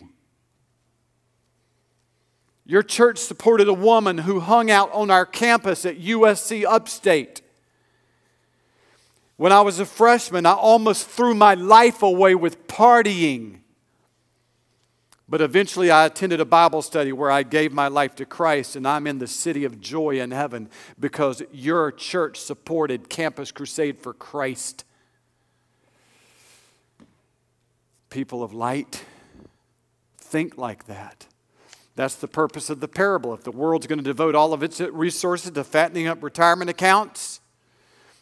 Your 2.67 2.83
church 2.83 3.17
supported 3.17 3.67
a 3.67 3.73
woman 3.73 4.19
who 4.19 4.41
hung 4.41 4.71
out 4.71 4.93
on 4.93 5.11
our 5.11 5.25
campus 5.25 5.87
at 5.87 5.99
USC 5.99 6.67
Upstate. 6.67 7.41
When 9.41 9.53
I 9.53 9.63
was 9.63 9.81
a 9.81 9.87
freshman, 9.87 10.45
I 10.45 10.53
almost 10.53 11.09
threw 11.09 11.33
my 11.33 11.55
life 11.55 12.03
away 12.03 12.35
with 12.35 12.67
partying. 12.67 13.61
But 15.27 15.41
eventually, 15.41 15.91
I 15.91 16.05
attended 16.05 16.41
a 16.41 16.45
Bible 16.45 16.83
study 16.83 17.11
where 17.11 17.31
I 17.31 17.43
gave 17.43 17.73
my 17.73 17.89
life 17.89 18.15
to 18.17 18.27
Christ, 18.27 18.77
and 18.77 18.87
I'm 18.87 19.07
in 19.07 19.19
the 19.19 19.27
city 19.27 19.65
of 19.65 19.81
joy 19.81 20.21
in 20.21 20.31
heaven 20.31 20.69
because 20.99 21.43
your 21.53 21.91
church 21.91 22.39
supported 22.39 23.09
Campus 23.09 23.51
Crusade 23.51 23.99
for 23.99 24.13
Christ. 24.13 24.85
People 28.11 28.43
of 28.43 28.53
light, 28.53 29.07
think 30.19 30.59
like 30.59 30.85
that. 30.85 31.27
That's 31.97 32.17
the 32.17 32.29
purpose 32.29 32.69
of 32.69 32.81
the 32.81 32.89
parable. 32.89 33.33
If 33.33 33.45
the 33.45 33.53
world's 33.53 33.87
going 33.87 34.01
to 34.01 34.05
devote 34.05 34.35
all 34.35 34.53
of 34.53 34.63
its 34.63 34.83
resources 34.83 35.53
to 35.53 35.65
fattening 35.65 36.09
up 36.09 36.23
retirement 36.23 36.69
accounts, 36.69 37.40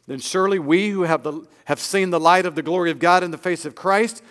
then 0.08 0.18
surely 0.18 0.58
we 0.58 0.88
who 0.88 1.02
have, 1.02 1.22
the, 1.22 1.46
have 1.66 1.78
seen 1.78 2.10
the 2.10 2.18
light 2.18 2.46
of 2.46 2.54
the 2.54 2.62
glory 2.62 2.90
of 2.90 2.98
God 2.98 3.22
in 3.22 3.30
the 3.30 3.38
face 3.38 3.64
of 3.66 3.74
Christ 3.74 4.22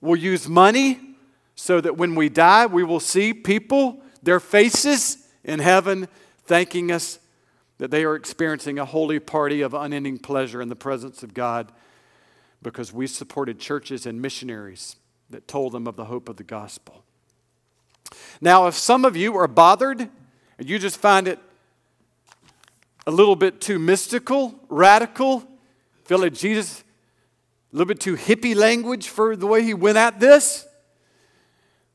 will 0.00 0.16
use 0.16 0.48
money 0.48 1.00
so 1.56 1.80
that 1.80 1.96
when 1.96 2.14
we 2.14 2.28
die, 2.28 2.66
we 2.66 2.84
will 2.84 3.00
see 3.00 3.34
people, 3.34 4.00
their 4.22 4.38
faces 4.38 5.26
in 5.42 5.58
heaven, 5.58 6.06
thanking 6.44 6.92
us 6.92 7.18
that 7.78 7.90
they 7.90 8.04
are 8.04 8.14
experiencing 8.14 8.78
a 8.78 8.84
holy 8.84 9.18
party 9.18 9.62
of 9.62 9.74
unending 9.74 10.18
pleasure 10.18 10.62
in 10.62 10.68
the 10.68 10.76
presence 10.76 11.24
of 11.24 11.34
God 11.34 11.72
because 12.62 12.92
we 12.92 13.08
supported 13.08 13.58
churches 13.58 14.06
and 14.06 14.22
missionaries 14.22 14.96
that 15.30 15.48
told 15.48 15.72
them 15.72 15.88
of 15.88 15.96
the 15.96 16.04
hope 16.04 16.28
of 16.28 16.36
the 16.36 16.44
gospel. 16.44 17.04
Now, 18.40 18.68
if 18.68 18.74
some 18.74 19.04
of 19.04 19.16
you 19.16 19.36
are 19.36 19.48
bothered 19.48 20.00
and 20.58 20.70
you 20.70 20.78
just 20.78 20.98
find 20.98 21.26
it 21.26 21.40
a 23.06 23.10
little 23.10 23.36
bit 23.36 23.60
too 23.60 23.78
mystical, 23.78 24.54
radical. 24.68 25.44
Feel 26.04 26.18
like 26.18 26.34
Jesus, 26.34 26.84
a 27.72 27.76
little 27.76 27.86
bit 27.86 28.00
too 28.00 28.16
hippie 28.16 28.56
language 28.56 29.08
for 29.08 29.36
the 29.36 29.46
way 29.46 29.62
he 29.62 29.74
went 29.74 29.98
at 29.98 30.18
this. 30.20 30.66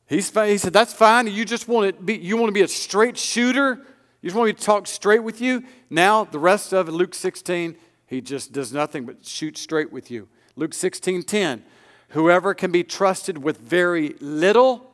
He 0.06 0.20
said, 0.20 0.72
That's 0.72 0.92
fine. 0.92 1.26
You 1.26 1.44
just 1.44 1.68
want 1.68 1.96
to 1.96 2.02
be, 2.02 2.16
you 2.16 2.36
want 2.36 2.48
to 2.48 2.52
be 2.52 2.62
a 2.62 2.68
straight 2.68 3.16
shooter. 3.16 3.78
You 4.20 4.28
just 4.28 4.36
want 4.36 4.48
me 4.48 4.52
to 4.52 4.62
talk 4.62 4.86
straight 4.86 5.22
with 5.22 5.40
you. 5.40 5.64
Now, 5.90 6.24
the 6.24 6.38
rest 6.38 6.72
of 6.72 6.88
Luke 6.88 7.14
16, 7.14 7.76
he 8.06 8.20
just 8.20 8.52
does 8.52 8.72
nothing 8.72 9.04
but 9.04 9.24
shoot 9.24 9.56
straight 9.58 9.90
with 9.90 10.10
you. 10.10 10.28
Luke 10.54 10.74
16, 10.74 11.22
10. 11.22 11.64
Whoever 12.10 12.52
can 12.52 12.70
be 12.70 12.84
trusted 12.84 13.38
with 13.38 13.58
very 13.58 14.14
little 14.20 14.92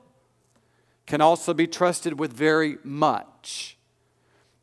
can 1.04 1.20
also 1.20 1.52
be 1.52 1.66
trusted 1.66 2.18
with 2.18 2.33
very 2.33 2.78
much. 2.85 3.77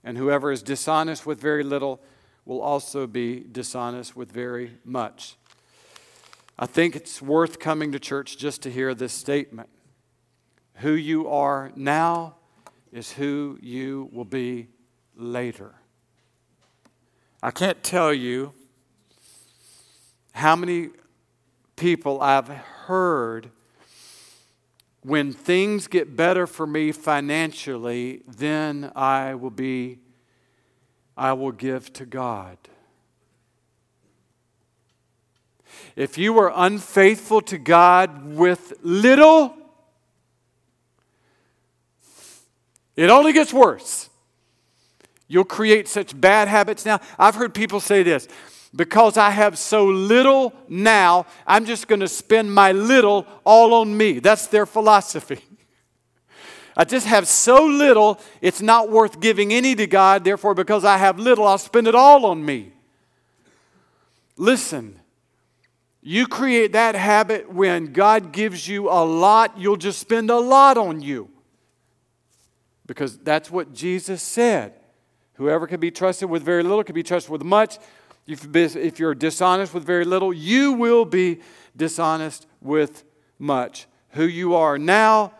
And 0.05 0.17
whoever 0.17 0.51
is 0.51 0.61
dishonest 0.61 1.25
with 1.25 1.41
very 1.41 1.63
little 1.63 1.99
will 2.45 2.61
also 2.61 3.07
be 3.07 3.39
dishonest 3.39 4.15
with 4.15 4.31
very 4.31 4.77
much. 4.85 5.35
I 6.57 6.67
think 6.67 6.95
it's 6.95 7.21
worth 7.21 7.59
coming 7.59 7.91
to 7.91 7.99
church 7.99 8.37
just 8.37 8.61
to 8.61 8.71
hear 8.71 8.93
this 8.93 9.11
statement. 9.11 9.67
Who 10.75 10.91
you 10.91 11.27
are 11.27 11.71
now 11.75 12.35
is 12.91 13.11
who 13.11 13.57
you 13.61 14.09
will 14.13 14.25
be 14.25 14.67
later. 15.15 15.73
I 17.41 17.49
can't 17.49 17.81
tell 17.83 18.13
you 18.13 18.53
how 20.33 20.55
many 20.55 20.89
people 21.75 22.21
I've 22.21 22.47
heard 22.47 23.49
when 25.05 25.31
things 25.31 25.85
get 25.85 26.15
better 26.15 26.47
for 26.47 26.65
me 26.65 26.91
financially, 26.91 28.23
then 28.27 28.91
I 28.95 29.35
will 29.35 29.51
be, 29.51 29.99
I 31.15 31.33
will 31.33 31.51
give 31.51 31.93
to 31.93 32.07
God. 32.07 32.57
If 35.95 36.17
you 36.17 36.39
are 36.39 36.51
unfaithful 36.55 37.41
to 37.41 37.59
God 37.59 38.35
with 38.35 38.73
little, 38.81 39.55
it 42.95 43.11
only 43.11 43.31
gets 43.31 43.53
worse. 43.53 44.09
You'll 45.27 45.43
create 45.45 45.87
such 45.87 46.19
bad 46.19 46.47
habits 46.47 46.85
now. 46.85 46.99
I've 47.17 47.35
heard 47.35 47.53
people 47.53 47.79
say 47.79 48.03
this 48.03 48.27
Because 48.75 49.17
I 49.17 49.31
have 49.31 49.57
so 49.57 49.85
little 49.85 50.53
now, 50.67 51.25
I'm 51.47 51.65
just 51.65 51.87
going 51.87 52.01
to 52.01 52.07
spend 52.07 52.53
my 52.53 52.71
little 52.71 53.25
all 53.43 53.73
on 53.73 53.95
me. 53.95 54.19
That's 54.19 54.47
their 54.47 54.65
philosophy. 54.65 55.39
I 56.77 56.83
just 56.83 57.07
have 57.07 57.27
so 57.27 57.65
little, 57.65 58.19
it's 58.41 58.61
not 58.61 58.89
worth 58.89 59.21
giving 59.21 59.53
any 59.53 59.75
to 59.75 59.87
God. 59.87 60.25
Therefore, 60.25 60.53
because 60.53 60.83
I 60.83 60.97
have 60.97 61.17
little, 61.17 61.47
I'll 61.47 61.57
spend 61.57 61.87
it 61.87 61.95
all 61.95 62.25
on 62.25 62.45
me. 62.45 62.73
Listen, 64.37 64.99
you 66.01 66.27
create 66.27 66.73
that 66.73 66.93
habit 66.95 67.51
when 67.51 67.93
God 67.93 68.33
gives 68.33 68.67
you 68.67 68.89
a 68.89 69.05
lot, 69.05 69.57
you'll 69.57 69.77
just 69.77 69.99
spend 69.99 70.29
a 70.29 70.37
lot 70.37 70.77
on 70.77 71.01
you. 71.01 71.29
Because 72.85 73.17
that's 73.17 73.49
what 73.49 73.73
Jesus 73.73 74.21
said. 74.21 74.73
Whoever 75.35 75.67
can 75.67 75.79
be 75.79 75.91
trusted 75.91 76.29
with 76.29 76.43
very 76.43 76.63
little 76.63 76.83
can 76.83 76.95
be 76.95 77.03
trusted 77.03 77.31
with 77.31 77.43
much. 77.43 77.77
If 78.27 78.99
you're 78.99 79.13
dishonest 79.13 79.73
with 79.73 79.83
very 79.83 80.05
little, 80.05 80.33
you 80.33 80.73
will 80.73 81.05
be 81.05 81.41
dishonest 81.75 82.47
with 82.61 83.03
much. 83.37 83.87
Who 84.11 84.23
you 84.23 84.55
are 84.55 84.77
now 84.77 85.33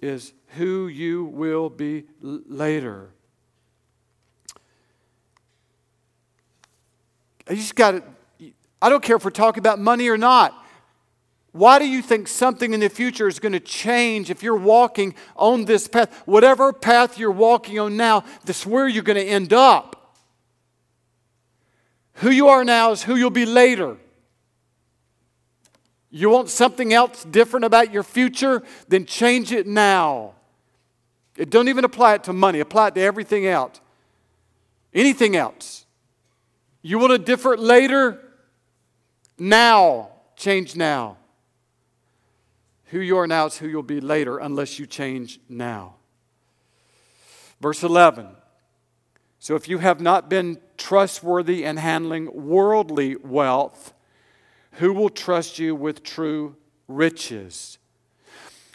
is 0.00 0.32
who 0.56 0.86
you 0.86 1.24
will 1.24 1.70
be 1.70 2.04
later. 2.20 3.10
I 7.48 7.54
just 7.54 7.74
got 7.74 7.92
to, 7.92 8.02
I 8.80 8.88
don't 8.90 9.02
care 9.02 9.16
if 9.16 9.24
we're 9.24 9.30
talking 9.30 9.60
about 9.60 9.78
money 9.78 10.08
or 10.08 10.18
not. 10.18 10.66
Why 11.52 11.78
do 11.78 11.88
you 11.88 12.02
think 12.02 12.28
something 12.28 12.72
in 12.74 12.80
the 12.80 12.88
future 12.88 13.26
is 13.26 13.38
going 13.38 13.52
to 13.52 13.60
change 13.60 14.30
if 14.30 14.42
you're 14.42 14.56
walking 14.56 15.14
on 15.34 15.64
this 15.64 15.88
path? 15.88 16.22
Whatever 16.26 16.72
path 16.72 17.18
you're 17.18 17.30
walking 17.30 17.78
on 17.78 17.96
now, 17.96 18.24
this 18.44 18.60
is 18.60 18.66
where 18.66 18.86
you're 18.86 19.02
going 19.02 19.16
to 19.16 19.24
end 19.24 19.52
up. 19.52 20.14
Who 22.14 22.30
you 22.30 22.48
are 22.48 22.64
now 22.64 22.92
is 22.92 23.02
who 23.02 23.16
you'll 23.16 23.30
be 23.30 23.46
later. 23.46 23.96
You 26.10 26.30
want 26.30 26.48
something 26.48 26.92
else 26.92 27.24
different 27.24 27.64
about 27.64 27.92
your 27.92 28.02
future? 28.02 28.62
Then 28.88 29.04
change 29.04 29.52
it 29.52 29.66
now. 29.66 30.34
It 31.36 31.50
don't 31.50 31.68
even 31.68 31.84
apply 31.84 32.14
it 32.14 32.24
to 32.24 32.32
money, 32.32 32.60
apply 32.60 32.88
it 32.88 32.94
to 32.96 33.00
everything 33.00 33.46
else. 33.46 33.80
Anything 34.92 35.36
else. 35.36 35.86
You 36.82 36.98
want 36.98 37.12
a 37.12 37.18
different 37.18 37.60
later? 37.60 38.20
Now. 39.38 40.10
Change 40.36 40.76
now. 40.76 41.17
Who 42.88 43.00
you 43.00 43.18
are 43.18 43.26
now 43.26 43.46
is 43.46 43.58
who 43.58 43.68
you'll 43.68 43.82
be 43.82 44.00
later 44.00 44.38
unless 44.38 44.78
you 44.78 44.86
change 44.86 45.40
now. 45.48 45.96
Verse 47.60 47.82
11. 47.82 48.28
So 49.38 49.54
if 49.54 49.68
you 49.68 49.78
have 49.78 50.00
not 50.00 50.28
been 50.28 50.58
trustworthy 50.76 51.64
in 51.64 51.76
handling 51.76 52.30
worldly 52.32 53.16
wealth, 53.16 53.92
who 54.72 54.92
will 54.92 55.10
trust 55.10 55.58
you 55.58 55.74
with 55.74 56.02
true 56.02 56.56
riches? 56.86 57.78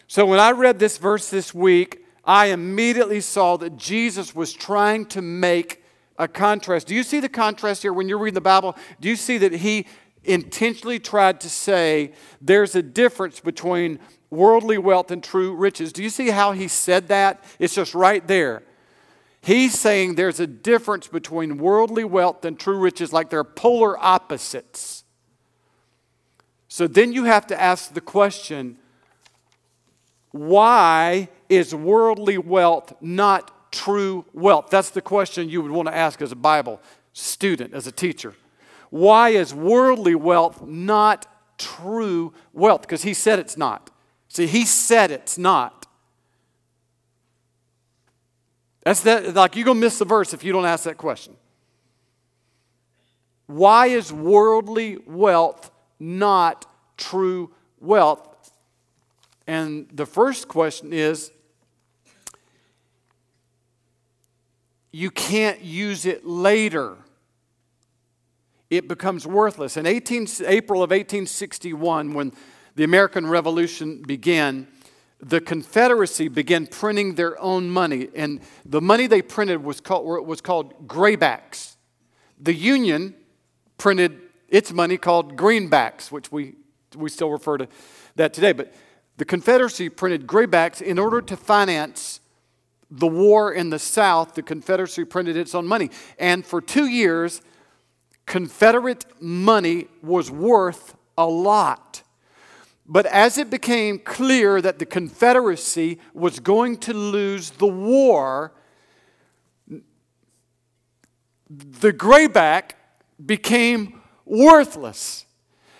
So 0.08 0.26
when 0.26 0.39
I 0.39 0.52
read 0.52 0.80
this 0.80 0.97
verse 0.97 1.30
this 1.30 1.54
week, 1.54 2.06
I 2.23 2.47
immediately 2.47 3.19
saw 3.19 3.58
that 3.58 3.78
Jesus 3.78 4.36
was 4.36 4.54
trying 4.54 5.08
to 5.08 5.21
make 5.21 5.84
a 6.17 6.28
contrast. 6.28 6.88
Do 6.88 6.95
you 6.95 7.04
see 7.04 7.19
the 7.19 7.30
contrast 7.30 7.82
here 7.82 7.91
when 7.91 8.08
you're 8.08 8.19
reading 8.19 8.36
the 8.36 8.41
Bible? 8.41 8.78
Do 9.02 9.10
you 9.10 9.15
see 9.15 9.39
that 9.39 9.54
he 9.54 9.88
intentionally 10.23 10.99
tried 10.99 11.41
to 11.41 11.49
say 11.49 12.13
there's 12.41 12.75
a 12.75 12.81
difference 12.81 13.39
between 13.39 13.99
worldly 14.29 14.77
wealth 14.77 15.12
and 15.12 15.23
true 15.23 15.55
riches. 15.55 15.93
Do 15.93 16.03
you 16.03 16.09
see 16.09 16.29
how 16.29 16.51
he 16.51 16.67
said 16.67 17.07
that? 17.09 17.43
It's 17.59 17.75
just 17.75 17.93
right 17.93 18.25
there. 18.27 18.63
He's 19.41 19.77
saying 19.77 20.15
there's 20.15 20.39
a 20.39 20.47
difference 20.47 21.07
between 21.07 21.57
worldly 21.57 22.05
wealth 22.05 22.45
and 22.45 22.57
true 22.57 22.79
riches, 22.79 23.12
like 23.12 23.29
they're 23.29 23.43
polar 23.43 24.01
opposites. 24.01 25.03
So 26.69 26.88
then 26.88 27.13
you 27.13 27.25
have 27.25 27.45
to 27.47 27.62
ask 27.62 27.93
the 27.93 28.01
question 28.01 28.77
why 30.31 31.29
is 31.47 31.75
worldly 31.75 32.39
wealth 32.39 32.93
not 32.99 33.71
true 33.71 34.25
wealth? 34.33 34.69
That's 34.71 34.89
the 34.89 35.01
question 35.01 35.49
you 35.49 35.62
would 35.62 35.71
want 35.71 35.88
to 35.88 35.95
ask 35.95 36.21
as 36.21 36.31
a 36.31 36.36
Bible 36.36 36.81
student, 37.12 37.73
as 37.73 37.86
a 37.86 37.91
teacher. 37.91 38.33
Why 38.93 39.29
is 39.29 39.56
worldly 39.56 40.13
wealth 40.13 40.62
not 40.62 41.25
true 41.58 42.32
wealth? 42.53 42.82
Because 42.82 43.01
he 43.01 43.15
said 43.15 43.39
it's 43.39 43.58
not. 43.58 43.89
See, 44.27 44.45
he 44.45 44.65
said 44.65 45.10
it's 45.10 45.36
not. 45.36 45.88
That's 48.84 49.01
that, 49.01 49.34
like 49.34 49.56
you're 49.56 49.65
going 49.65 49.77
to 49.77 49.82
miss 49.82 49.97
the 49.97 50.06
verse 50.06 50.32
if 50.32 50.43
you 50.43 50.53
don't 50.53 50.65
ask 50.65 50.84
that 50.84 50.97
question. 50.97 51.36
Why 53.47 53.88
is 53.88 54.13
worldly 54.13 54.99
wealth 55.08 55.71
not 55.99 56.67
true 56.95 57.49
wealth? 57.79 58.51
And 59.47 59.88
the 59.91 60.06
first 60.06 60.47
question 60.47 60.93
is 60.93 61.32
you 64.91 65.10
can't 65.10 65.62
use 65.62 66.06
it 66.06 66.27
later 66.27 66.97
it 68.77 68.88
becomes 68.88 69.27
worthless. 69.27 69.77
In 69.77 69.86
18, 69.86 70.27
April 70.45 70.81
of 70.81 70.89
1861, 70.89 72.13
when 72.13 72.33
the 72.75 72.83
American 72.83 73.27
Revolution 73.27 74.01
began, 74.01 74.67
the 75.19 75.39
Confederacy 75.39 76.27
began 76.27 76.67
printing 76.67 77.15
their 77.15 77.39
own 77.41 77.69
money, 77.69 78.09
and 78.15 78.41
the 78.65 78.81
money 78.81 79.07
they 79.07 79.21
printed 79.21 79.63
was 79.63 79.79
called, 79.79 80.27
was 80.27 80.41
called 80.41 80.88
graybacks. 80.88 81.75
The 82.39 82.53
Union 82.53 83.15
printed 83.77 84.19
its 84.49 84.73
money 84.73 84.97
called 84.97 85.38
greenbacks, 85.38 86.12
which 86.12 86.31
we, 86.31 86.55
we 86.95 87.09
still 87.09 87.29
refer 87.29 87.57
to 87.57 87.67
that 88.15 88.33
today. 88.33 88.51
But 88.53 88.73
the 89.17 89.25
Confederacy 89.25 89.89
printed 89.89 90.27
graybacks 90.27 90.81
in 90.81 90.97
order 90.97 91.21
to 91.21 91.38
finance 91.38 92.19
the 92.89 93.07
war 93.07 93.53
in 93.53 93.69
the 93.69 93.79
South. 93.79 94.33
The 94.33 94.43
Confederacy 94.43 95.05
printed 95.05 95.38
its 95.38 95.55
own 95.55 95.67
money. 95.67 95.89
And 96.19 96.45
for 96.45 96.59
two 96.59 96.88
years, 96.88 97.41
Confederate 98.25 99.05
money 99.21 99.88
was 100.01 100.31
worth 100.31 100.95
a 101.17 101.25
lot. 101.25 102.03
But 102.86 103.05
as 103.05 103.38
it 103.38 103.49
became 103.49 103.99
clear 103.99 104.62
that 104.62 104.79
the 104.79 104.86
Confederacy 104.86 105.99
was 106.13 106.39
going 106.39 106.77
to 106.79 106.93
lose 106.93 107.51
the 107.51 107.67
war, 107.67 108.53
the 111.49 111.93
grayback 111.93 112.75
became 113.23 114.01
worthless. 114.25 115.25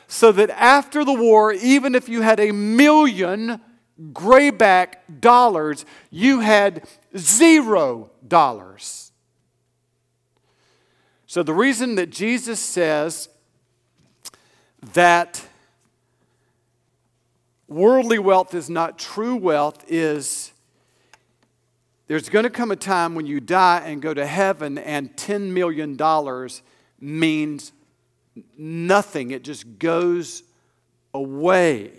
So 0.08 0.32
that 0.32 0.51
after 0.51 1.03
the 1.03 1.13
war, 1.13 1.51
even 1.51 1.95
if 1.95 2.08
you 2.08 2.21
had 2.21 2.39
a 2.39 2.51
million 2.51 3.60
grayback 4.12 5.19
dollars, 5.19 5.86
you 6.12 6.39
had 6.39 6.88
zero 7.17 8.12
dollars. 8.27 9.02
So, 11.34 11.41
the 11.41 11.52
reason 11.52 11.96
that 11.96 12.12
Jesus 12.12 12.60
says 12.60 13.28
that 14.93 15.43
worldly 17.67 18.19
wealth 18.19 18.54
is 18.54 18.69
not 18.69 19.00
true 19.00 19.36
wealth 19.36 19.84
is 19.88 20.52
there's 22.06 22.30
going 22.30 22.43
to 22.43 22.52
come 22.52 22.69
a 22.69 22.76
time 22.76 23.15
when 23.15 23.26
you 23.26 23.39
die 23.39 23.82
and 23.84 24.00
go 24.00 24.13
to 24.13 24.28
heaven, 24.28 24.78
and 24.78 25.15
$10 25.15 25.50
million 25.50 25.98
means 27.00 27.72
nothing, 28.56 29.32
it 29.32 29.43
just 29.43 29.80
goes 29.80 30.43
away. 31.15 31.93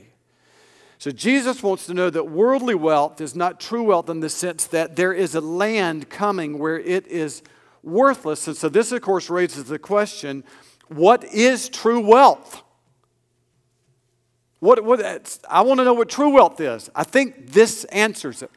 So, 0.98 1.10
Jesus 1.10 1.60
wants 1.60 1.86
to 1.86 1.94
know 1.94 2.08
that 2.08 2.30
worldly 2.30 2.76
wealth 2.76 3.20
is 3.20 3.34
not 3.34 3.58
true 3.58 3.82
wealth 3.82 4.08
in 4.08 4.20
the 4.20 4.30
sense 4.30 4.68
that 4.68 4.94
there 4.94 5.12
is 5.12 5.34
a 5.34 5.40
land 5.40 6.08
coming 6.08 6.60
where 6.60 6.78
it 6.78 7.08
is 7.08 7.42
worthless. 7.84 8.46
And 8.48 8.56
so, 8.56 8.68
this, 8.68 8.92
of 8.92 9.02
course, 9.02 9.30
raises 9.30 9.64
the 9.64 9.78
question 9.78 10.44
what 10.88 11.24
is 11.24 11.68
true 11.68 12.00
wealth? 12.00 12.62
What, 14.60 14.82
what, 14.84 15.38
I 15.48 15.62
want 15.62 15.78
to 15.80 15.84
know 15.84 15.94
what 15.94 16.08
true 16.08 16.30
wealth 16.30 16.60
is. 16.60 16.90
I 16.94 17.04
think 17.04 17.52
this 17.52 17.84
answers 17.84 18.42
it. 18.42 18.50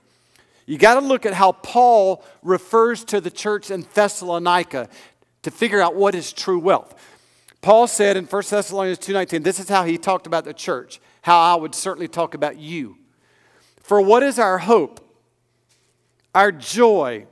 You 0.66 0.78
got 0.78 0.96
to 0.96 1.02
look 1.02 1.26
at 1.26 1.34
how 1.34 1.54
Paul 1.54 2.24
refers 2.44 3.04
to 3.06 3.22
the 3.22 3.32
church 3.32 3.72
in 3.72 3.86
Thessalonica 3.94 4.90
to 5.44 5.52
figure 5.52 5.82
out 5.82 5.96
what 5.96 6.16
is 6.16 6.34
true 6.34 6.60
wealth. 6.60 6.96
Paul 7.62 7.88
said 7.88 8.18
in 8.18 8.26
1 8.26 8.44
Thessalonians 8.50 9.00
2:19, 9.00 9.44
this 9.44 9.60
is 9.60 9.70
how 9.70 9.84
he 9.84 9.98
talked 9.98 10.28
about 10.28 10.46
the 10.46 10.54
church, 10.54 11.00
how 11.22 11.40
I 11.40 11.56
would 11.56 11.74
certainly 11.74 12.08
talk 12.08 12.34
about 12.34 12.58
you. 12.58 12.98
For 13.82 14.02
what 14.02 14.24
is 14.24 14.38
our 14.38 14.58
hope, 14.58 15.00
our 16.36 16.52
joy, 16.52 17.26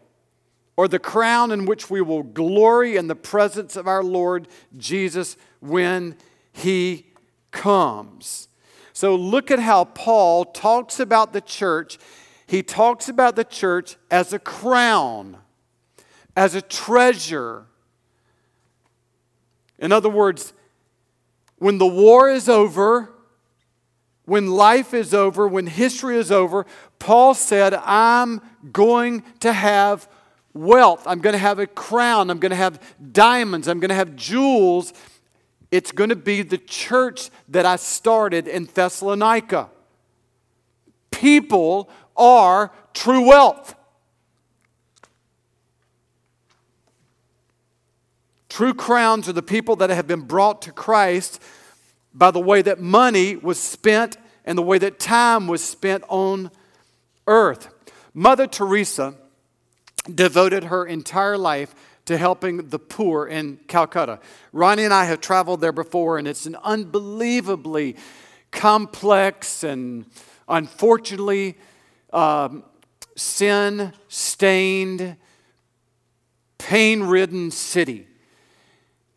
or 0.77 0.87
the 0.87 0.99
crown 0.99 1.51
in 1.51 1.65
which 1.65 1.89
we 1.89 2.01
will 2.01 2.23
glory 2.23 2.97
in 2.97 3.07
the 3.07 3.15
presence 3.15 3.75
of 3.75 3.87
our 3.87 4.03
Lord 4.03 4.47
Jesus 4.77 5.37
when 5.59 6.17
he 6.51 7.07
comes. 7.51 8.47
So 8.93 9.15
look 9.15 9.51
at 9.51 9.59
how 9.59 9.85
Paul 9.85 10.45
talks 10.45 10.99
about 10.99 11.33
the 11.33 11.41
church. 11.41 11.97
He 12.47 12.63
talks 12.63 13.09
about 13.09 13.35
the 13.35 13.43
church 13.43 13.97
as 14.11 14.33
a 14.33 14.39
crown, 14.39 15.37
as 16.35 16.55
a 16.55 16.61
treasure, 16.61 17.65
In 19.77 19.91
other 19.91 20.09
words, 20.09 20.53
when 21.57 21.77
the 21.77 21.87
war 21.87 22.29
is 22.29 22.47
over, 22.47 23.09
when 24.25 24.47
life 24.47 24.93
is 24.93 25.13
over, 25.13 25.47
when 25.47 25.67
history 25.67 26.17
is 26.17 26.31
over, 26.31 26.65
Paul 26.99 27.33
said, 27.33 27.73
I'm 27.73 28.41
going 28.71 29.23
to 29.41 29.53
have 29.53 30.07
wealth. 30.55 31.03
I'm 31.05 31.19
going 31.19 31.33
to 31.33 31.39
have 31.39 31.59
a 31.59 31.67
crown. 31.67 32.31
I'm 32.31 32.39
going 32.39 32.49
to 32.49 32.55
have 32.55 32.81
diamonds. 33.11 33.67
I'm 33.67 33.79
going 33.79 33.89
to 33.89 33.95
have 33.95 34.15
jewels. 34.15 34.93
It's 35.69 35.91
going 35.91 36.09
to 36.09 36.15
be 36.15 36.41
the 36.41 36.57
church 36.57 37.29
that 37.49 37.65
I 37.65 37.75
started 37.75 38.47
in 38.47 38.65
Thessalonica. 38.65 39.69
People 41.11 41.89
are 42.15 42.71
true 42.93 43.27
wealth. 43.27 43.75
True 48.49 48.73
crowns 48.73 49.27
are 49.27 49.33
the 49.33 49.43
people 49.43 49.75
that 49.75 49.89
have 49.89 50.07
been 50.07 50.21
brought 50.21 50.61
to 50.61 50.71
Christ 50.71 51.41
by 52.13 52.31
the 52.31 52.39
way 52.39 52.61
that 52.61 52.79
money 52.79 53.35
was 53.35 53.59
spent 53.59 54.15
and 54.45 54.57
the 54.57 54.61
way 54.61 54.77
that 54.77 54.97
time 54.97 55.47
was 55.47 55.61
spent 55.61 56.05
on 56.07 56.49
earth. 57.27 57.67
Mother 58.13 58.47
Teresa 58.47 59.15
devoted 60.13 60.65
her 60.65 60.85
entire 60.85 61.37
life 61.37 61.73
to 62.05 62.17
helping 62.17 62.69
the 62.69 62.79
poor 62.79 63.25
in 63.25 63.57
Calcutta. 63.67 64.19
Ronnie 64.51 64.85
and 64.85 64.93
I 64.93 65.05
have 65.05 65.21
traveled 65.21 65.61
there 65.61 65.71
before, 65.71 66.17
and 66.17 66.27
it's 66.27 66.45
an 66.45 66.55
unbelievably 66.63 67.95
complex 68.51 69.63
and 69.63 70.05
unfortunately 70.47 71.57
um, 72.13 72.63
sin 73.15 73.91
stained, 74.07 75.17
pain 76.57 77.03
ridden 77.03 77.51
city. 77.51 78.07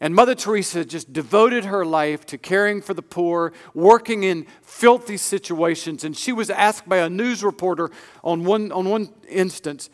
And 0.00 0.14
Mother 0.14 0.36
Teresa 0.36 0.84
just 0.84 1.12
devoted 1.12 1.64
her 1.64 1.84
life 1.84 2.24
to 2.26 2.38
caring 2.38 2.80
for 2.80 2.94
the 2.94 3.02
poor, 3.02 3.52
working 3.74 4.22
in 4.22 4.46
filthy 4.62 5.16
situations. 5.16 6.04
And 6.04 6.16
she 6.16 6.30
was 6.30 6.50
asked 6.50 6.88
by 6.88 6.98
a 6.98 7.10
news 7.10 7.42
reporter 7.42 7.90
on 8.22 8.44
one, 8.44 8.70
on 8.70 8.88
one 8.88 9.12
instance, 9.28 9.90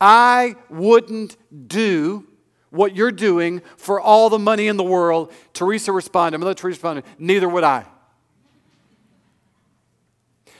I 0.00 0.56
wouldn't 0.68 1.36
do 1.68 2.26
what 2.70 2.94
you're 2.94 3.12
doing 3.12 3.62
for 3.76 4.00
all 4.00 4.28
the 4.28 4.38
money 4.38 4.68
in 4.68 4.76
the 4.76 4.84
world. 4.84 5.32
Teresa 5.52 5.92
responded, 5.92 6.38
Mother 6.38 6.54
Teresa 6.54 6.76
responded, 6.76 7.04
neither 7.18 7.48
would 7.48 7.64
I. 7.64 7.86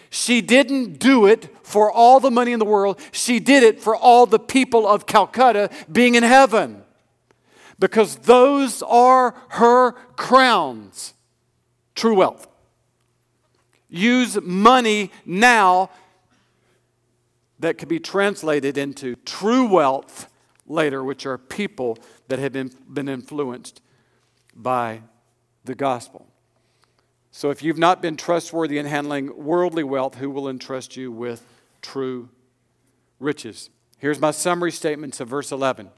She 0.09 0.41
didn't 0.41 0.99
do 0.99 1.27
it 1.27 1.55
for 1.63 1.93
all 1.93 2.21
the 2.21 2.31
money 2.31 2.53
in 2.53 2.59
the 2.59 2.65
world. 2.65 3.01
She 3.13 3.39
did 3.39 3.63
it 3.63 3.81
for 3.81 3.95
all 3.95 4.25
the 4.25 4.39
people 4.39 4.87
of 4.87 5.07
Calcutta 5.07 5.71
being 5.91 6.15
in 6.15 6.23
heaven 6.23 6.83
because 7.79 8.17
those 8.17 8.83
are 8.83 9.35
her 9.51 9.93
crowns. 10.17 11.13
True 11.95 12.15
wealth. 12.15 12.47
Use 13.89 14.39
money 14.41 15.11
now 15.25 15.91
that 17.59 17.79
could 17.79 17.89
be 17.89 18.01
translated 18.01 18.77
into 18.77 19.17
true 19.25 19.67
wealth 19.67 20.29
later, 20.67 21.03
which 21.03 21.27
are 21.27 21.39
people 21.39 21.99
that 22.29 22.39
have 22.39 22.53
been, 22.53 22.71
been 22.93 23.09
influenced 23.09 23.81
by 24.55 25.03
the 25.65 25.75
gospel. 25.75 26.27
So 27.31 27.51
if 27.51 27.63
you've 27.63 27.79
not 27.79 28.01
been 28.01 28.17
trustworthy 28.17 28.79
in 28.79 28.87
handling 28.87 29.45
worldly 29.45 29.85
wealth, 29.85 30.17
who 30.17 30.31
will 30.31 30.49
entrust 30.49 30.97
you 30.97 31.13
with 31.13 31.43
true 31.83 32.31
riches? 33.21 33.71
Here's 33.99 34.19
my 34.19 34.31
summary 34.31 34.73
statements 34.73 35.21
of 35.21 35.29
verse 35.29 35.53
11. 35.53 35.91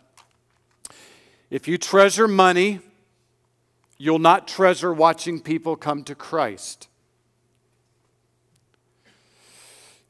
If 1.51 1.67
you 1.67 1.79
treasure 1.79 2.29
money, 2.29 2.81
you'll 3.97 4.19
not 4.19 4.47
treasure 4.47 4.93
watching 4.93 5.41
people 5.41 5.77
come 5.77 6.05
to 6.05 6.15
Christ. 6.15 6.89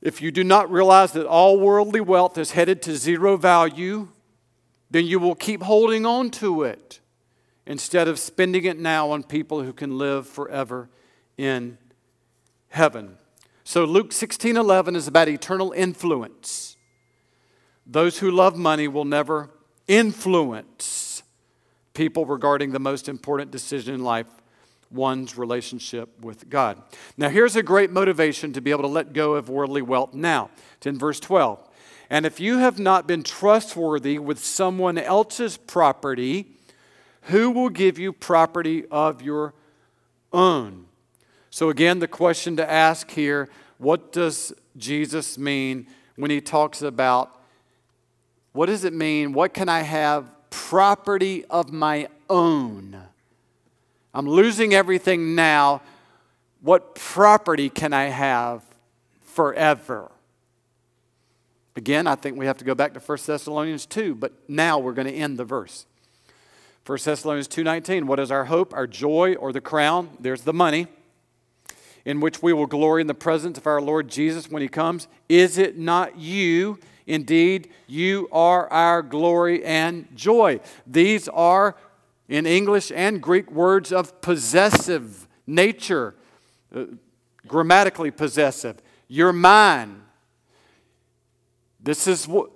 If 0.00 0.22
you 0.22 0.30
do 0.30 0.44
not 0.44 0.70
realize 0.70 1.12
that 1.12 1.26
all 1.26 1.58
worldly 1.58 2.00
wealth 2.00 2.38
is 2.38 2.52
headed 2.52 2.82
to 2.82 2.96
zero 2.96 3.37
value, 3.37 4.08
then 4.90 5.06
you 5.06 5.18
will 5.18 5.34
keep 5.34 5.62
holding 5.62 6.06
on 6.06 6.30
to 6.30 6.62
it 6.62 7.00
instead 7.66 8.08
of 8.08 8.18
spending 8.18 8.64
it 8.64 8.78
now 8.78 9.11
on 9.11 9.22
people 9.22 9.62
who 9.62 9.72
can 9.72 9.98
live 9.98 10.26
forever 10.26 10.88
in 11.37 11.78
heaven. 12.68 13.18
So 13.64 13.84
Luke 13.84 14.12
16:11 14.12 14.96
is 14.96 15.08
about 15.08 15.28
eternal 15.28 15.72
influence. 15.72 16.76
Those 17.87 18.18
who 18.18 18.30
love 18.30 18.56
money 18.56 18.88
will 18.88 19.04
never 19.04 19.50
influence 19.87 21.22
people 21.92 22.24
regarding 22.24 22.72
the 22.72 22.78
most 22.78 23.08
important 23.08 23.50
decision 23.50 23.94
in 23.94 24.04
life 24.04 24.28
one's 24.90 25.37
relationship 25.37 26.09
with 26.20 26.48
God. 26.48 26.83
Now, 27.16 27.29
here's 27.29 27.57
a 27.57 27.62
great 27.62 27.90
motivation 27.90 28.53
to 28.55 28.61
be 28.61 28.70
able 28.70 28.83
to 28.83 28.88
let 28.88 29.12
go 29.12 29.35
of 29.35 29.48
worldly 29.48 29.83
wealth 29.83 30.14
now. 30.14 30.51
It's 30.77 30.87
in 30.87 30.98
verse 30.98 31.20
12. 31.20 31.66
And 32.11 32.24
if 32.24 32.40
you 32.40 32.59
have 32.59 32.79
not 32.79 33.07
been 33.07 33.22
trustworthy 33.22 34.18
with 34.18 34.38
someone 34.38 34.96
else's 34.96 35.57
property, 35.57 36.46
who 37.22 37.51
will 37.51 37.68
give 37.68 37.98
you 37.98 38.12
property 38.12 38.87
of 38.90 39.20
your 39.20 39.55
own? 40.33 40.87
So, 41.51 41.68
again, 41.68 41.98
the 41.98 42.09
question 42.09 42.57
to 42.57 42.70
ask 42.70 43.11
here 43.11 43.48
what 43.79 44.12
does 44.12 44.53
Jesus 44.77 45.38
mean 45.38 45.87
when 46.16 46.31
he 46.31 46.40
talks 46.40 46.83
about 46.83 47.35
what 48.53 48.66
does 48.66 48.85
it 48.85 48.92
mean? 48.92 49.33
What 49.35 49.55
can 49.55 49.68
I 49.68 49.83
have 49.83 50.31
property 50.51 51.44
of 51.46 51.72
my 51.72 52.09
own. 52.29 53.08
I'm 54.14 54.29
losing 54.29 54.75
everything 54.75 55.35
now. 55.35 55.83
What 56.61 56.94
property 56.94 57.68
can 57.68 57.92
I 57.92 58.05
have 58.05 58.62
forever? 59.21 60.11
Again, 61.77 62.07
I 62.07 62.16
think 62.16 62.37
we 62.37 62.47
have 62.47 62.59
to 62.59 62.64
go 62.64 62.75
back 62.75 62.94
to 62.94 63.01
1 63.01 63.18
Thessalonians 63.27 63.87
2, 63.87 64.16
but 64.16 64.33
now 64.49 64.79
we're 64.79 64.94
going 64.94 65.07
to 65.07 65.14
end 65.14 65.38
the 65.38 65.44
verse. 65.44 65.87
1 66.85 66.99
Thessalonians 67.05 67.49
2:19, 67.49 68.05
what 68.05 68.18
is 68.18 68.31
our 68.31 68.47
hope, 68.47 68.75
our 68.75 68.87
joy 68.87 69.35
or 69.35 69.53
the 69.53 69.61
crown? 69.61 70.11
There's 70.18 70.42
the 70.42 70.55
money 70.55 70.88
in 72.05 72.21
which 72.21 72.42
we 72.42 72.53
will 72.53 72.66
glory 72.66 73.03
in 73.03 73.07
the 73.07 73.14
presence 73.14 73.59
of 73.59 73.66
our 73.66 73.81
Lord 73.81 74.09
Jesus 74.09 74.51
when 74.51 74.62
he 74.62 74.68
comes. 74.68 75.07
Is 75.29 75.59
it 75.59 75.77
not 75.77 76.18
you 76.18 76.79
Indeed, 77.09 77.71
you 77.87 78.29
are 78.31 78.71
our 78.71 79.01
glory 79.01 79.64
and 79.64 80.07
joy. 80.14 80.61
These 80.87 81.27
are, 81.29 81.75
in 82.28 82.46
English 82.46 82.92
and 82.94 83.22
Greek, 83.22 83.50
words 83.50 83.92
of 83.92 84.20
possessive 84.20 85.26
nature, 85.46 86.14
uh, 86.74 86.84
grammatically 87.46 88.10
possessive. 88.10 88.76
You're 89.08 89.32
mine. 89.32 90.02
This 91.80 92.06
is 92.06 92.28
what 92.28 92.50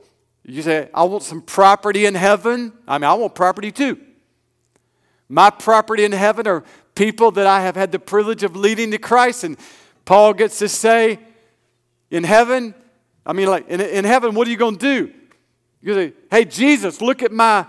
you 0.44 0.62
say, 0.62 0.90
I 0.92 1.04
want 1.04 1.22
some 1.22 1.40
property 1.40 2.04
in 2.04 2.14
heaven. 2.14 2.72
I 2.86 2.98
mean, 2.98 3.04
I 3.04 3.14
want 3.14 3.34
property 3.34 3.70
too. 3.70 3.98
My 5.28 5.50
property 5.50 6.04
in 6.04 6.12
heaven 6.12 6.46
are 6.46 6.64
people 6.94 7.30
that 7.32 7.46
I 7.46 7.62
have 7.62 7.76
had 7.76 7.92
the 7.92 7.98
privilege 7.98 8.42
of 8.42 8.56
leading 8.56 8.90
to 8.90 8.98
Christ. 8.98 9.44
And 9.44 9.56
Paul 10.04 10.34
gets 10.34 10.58
to 10.58 10.68
say, 10.68 11.20
in 12.10 12.24
heaven, 12.24 12.74
I 13.24 13.32
mean, 13.32 13.46
like 13.46 13.68
in, 13.68 13.80
in 13.80 14.04
heaven, 14.04 14.34
what 14.34 14.46
are 14.46 14.50
you 14.50 14.56
going 14.56 14.76
to 14.76 15.06
do? 15.06 15.14
You 15.80 15.94
say, 15.94 16.12
hey, 16.30 16.44
Jesus, 16.44 17.00
look 17.00 17.22
at 17.22 17.32
my, 17.32 17.64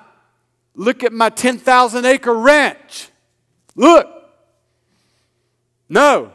look 0.76 1.04
at 1.04 1.14
my 1.14 1.30
10,000 1.30 2.06
acre 2.06 2.34
ranch. 2.34 3.10
Look. 3.76 4.08
No. 5.90 6.32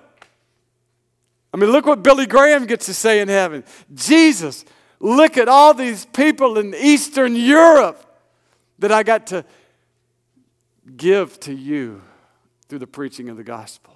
I 1.52 1.56
mean, 1.56 1.70
look 1.70 1.86
what 1.86 2.02
Billy 2.02 2.26
Graham 2.26 2.66
gets 2.66 2.86
to 2.86 2.94
say 2.94 3.20
in 3.20 3.28
heaven. 3.28 3.64
Jesus, 3.94 4.64
look 5.00 5.36
at 5.36 5.48
all 5.48 5.74
these 5.74 6.04
people 6.06 6.58
in 6.58 6.74
Eastern 6.74 7.34
Europe 7.34 8.04
that 8.78 8.92
I 8.92 9.02
got 9.02 9.26
to 9.28 9.44
give 10.96 11.38
to 11.40 11.52
you 11.52 12.02
through 12.68 12.78
the 12.78 12.86
preaching 12.86 13.28
of 13.28 13.36
the 13.36 13.44
gospel. 13.44 13.94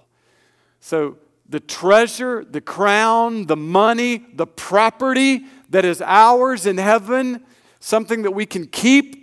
So 0.81 1.18
the 1.48 1.61
treasure, 1.61 2.44
the 2.44 2.61
crown, 2.61 3.46
the 3.46 3.57
money, 3.57 4.24
the 4.35 4.46
property 4.46 5.44
that 5.68 5.85
is 5.85 6.02
ours 6.02 6.66
in 6.66 6.78
heaven, 6.78 7.44
something 7.78 8.22
that 8.22 8.33
we 8.33 8.46
can 8.46 8.66
keep, 8.66 9.21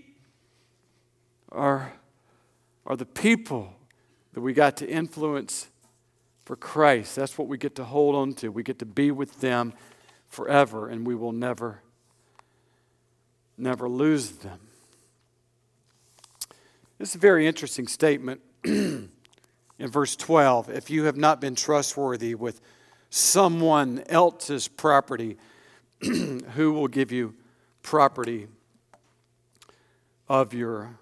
are, 1.51 1.93
are 2.85 2.95
the 2.95 3.05
people 3.05 3.73
that 4.33 4.41
we 4.41 4.53
got 4.53 4.77
to 4.77 4.89
influence 4.89 5.67
for 6.45 6.55
Christ. 6.55 7.15
That's 7.15 7.37
what 7.37 7.47
we 7.47 7.57
get 7.57 7.75
to 7.75 7.83
hold 7.83 8.15
on 8.15 8.33
to. 8.35 8.49
We 8.49 8.63
get 8.63 8.79
to 8.79 8.85
be 8.85 9.11
with 9.11 9.41
them 9.41 9.73
forever, 10.27 10.87
and 10.89 11.05
we 11.05 11.15
will 11.15 11.31
never, 11.31 11.81
never 13.57 13.89
lose 13.89 14.31
them. 14.31 14.59
This 16.97 17.09
is 17.09 17.15
a 17.15 17.19
very 17.19 17.47
interesting 17.47 17.87
statement. 17.87 18.41
in 19.79 19.89
verse 19.89 20.15
12 20.15 20.69
if 20.69 20.89
you 20.89 21.05
have 21.05 21.17
not 21.17 21.41
been 21.41 21.55
trustworthy 21.55 22.35
with 22.35 22.61
someone 23.09 24.03
else's 24.07 24.67
property, 24.67 25.37
who 26.01 26.73
will 26.73 26.87
give 26.87 27.11
you 27.11 27.33
property 27.81 28.47
of 30.27 30.53
your, 30.53 30.95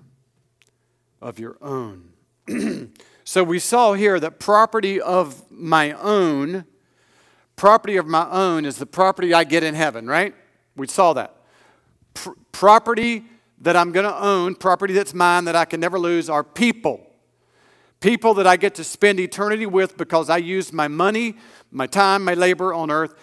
of 1.21 1.39
your 1.39 1.57
own? 1.61 2.09
so 3.23 3.43
we 3.43 3.59
saw 3.59 3.93
here 3.93 4.19
that 4.19 4.39
property 4.39 5.01
of 5.01 5.49
my 5.51 5.91
own, 5.93 6.65
property 7.55 7.97
of 7.97 8.07
my 8.07 8.29
own 8.29 8.65
is 8.65 8.77
the 8.77 8.85
property 8.85 9.33
I 9.33 9.43
get 9.43 9.63
in 9.63 9.75
heaven, 9.75 10.07
right? 10.07 10.33
We 10.75 10.87
saw 10.87 11.13
that. 11.13 11.35
Pr- 12.13 12.31
property 12.51 13.25
that 13.59 13.75
I'm 13.75 13.91
going 13.91 14.05
to 14.05 14.15
own, 14.15 14.55
property 14.55 14.93
that's 14.93 15.13
mine 15.13 15.45
that 15.45 15.55
I 15.55 15.65
can 15.65 15.79
never 15.79 15.99
lose, 15.99 16.29
are 16.29 16.43
people. 16.43 17.03
People 17.99 18.35
that 18.35 18.45
I 18.45 18.57
get 18.57 18.75
to 18.75 18.83
spend 18.83 19.19
eternity 19.19 19.65
with 19.65 19.97
because 19.97 20.29
I 20.29 20.37
used 20.37 20.71
my 20.71 20.87
money, 20.87 21.35
my 21.71 21.87
time, 21.87 22.23
my 22.23 22.35
labor 22.35 22.73
on 22.73 22.91
earth. 22.91 23.15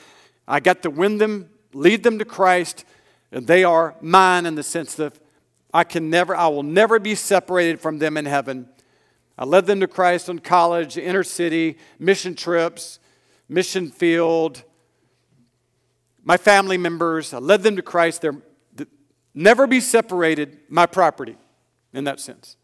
I 0.49 0.61
got 0.61 0.83
to 0.83 0.91
win 0.91 1.19
them, 1.19 1.51
lead 1.73 2.03
them 2.03 2.19
to 2.19 2.25
Christ, 2.25 2.85
and 3.31 3.47
they 3.47 3.63
are 3.63 3.95
mine 4.01 4.47
in 4.47 4.57
the 4.57 4.63
sense 4.65 4.95
that 4.97 5.19
I 5.75 5.83
can 5.83 6.09
never, 6.09 6.37
I 6.37 6.47
will 6.47 6.63
never 6.63 7.01
be 7.01 7.17
separated 7.17 7.81
from 7.81 7.99
them 7.99 8.17
in 8.17 8.27
heaven. 8.27 8.69
I 9.37 9.45
led 9.45 9.67
them 9.67 9.81
to 9.81 9.89
Christ 9.89 10.31
on 10.31 10.39
college, 10.39 10.97
inner 10.97 11.25
city, 11.25 11.79
mission 11.99 12.37
trips, 12.37 13.01
mission 13.49 13.91
field. 13.91 14.63
My 16.23 16.37
family 16.37 16.79
members, 16.79 17.35
I 17.35 17.39
led 17.39 17.65
them 17.65 17.75
to 17.75 17.83
Christ. 17.83 18.23
They're 18.23 18.37
never 19.35 19.67
be 19.67 19.81
separated, 19.81 20.59
my 20.69 20.87
property 20.87 21.37
in 21.93 22.05
that 22.05 22.21
sense. 22.21 22.57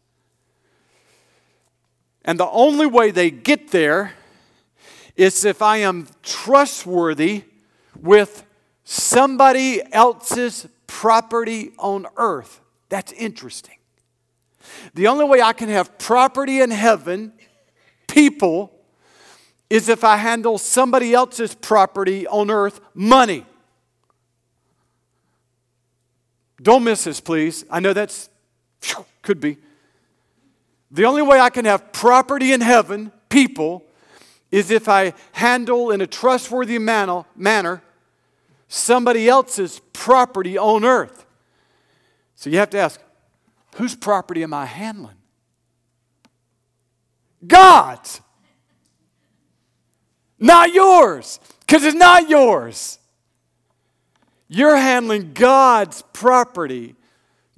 And 2.23 2.39
the 2.39 2.49
only 2.49 2.85
way 2.85 3.11
they 3.11 3.29
get 3.29 3.71
there 3.71 4.13
is 5.17 5.43
if 5.43 5.61
I 5.61 5.77
am 5.77 6.07
trustworthy 6.23 7.43
with 7.99 8.45
somebody 8.85 9.81
else's 9.91 10.65
property 10.87 11.73
on 11.77 12.07
earth. 12.15 12.60
That's 12.91 13.13
interesting. 13.13 13.77
The 14.93 15.07
only 15.07 15.23
way 15.23 15.41
I 15.41 15.53
can 15.53 15.69
have 15.69 15.97
property 15.97 16.59
in 16.59 16.71
heaven, 16.71 17.31
people, 18.07 18.69
is 19.69 19.87
if 19.87 20.03
I 20.03 20.17
handle 20.17 20.57
somebody 20.57 21.13
else's 21.13 21.55
property 21.55 22.27
on 22.27 22.51
earth, 22.51 22.81
money. 22.93 23.45
Don't 26.61 26.83
miss 26.83 27.05
this, 27.05 27.21
please. 27.21 27.63
I 27.71 27.79
know 27.79 27.93
that's, 27.93 28.29
could 29.21 29.39
be. 29.39 29.57
The 30.91 31.05
only 31.05 31.21
way 31.21 31.39
I 31.39 31.49
can 31.49 31.63
have 31.63 31.93
property 31.93 32.51
in 32.51 32.59
heaven, 32.59 33.13
people, 33.29 33.85
is 34.51 34.69
if 34.69 34.89
I 34.89 35.13
handle 35.31 35.91
in 35.91 36.01
a 36.01 36.07
trustworthy 36.07 36.77
manner, 36.77 37.81
somebody 38.67 39.29
else's 39.29 39.79
property 39.93 40.57
on 40.57 40.83
earth. 40.83 41.20
So 42.41 42.49
you 42.49 42.57
have 42.57 42.71
to 42.71 42.79
ask, 42.79 42.99
whose 43.75 43.95
property 43.95 44.41
am 44.41 44.51
I 44.51 44.65
handling? 44.65 45.13
God's. 47.45 48.19
Not 50.39 50.73
yours, 50.73 51.39
because 51.59 51.83
it's 51.83 51.95
not 51.95 52.29
yours. 52.29 52.97
You're 54.47 54.75
handling 54.75 55.33
God's 55.33 56.01
property, 56.13 56.95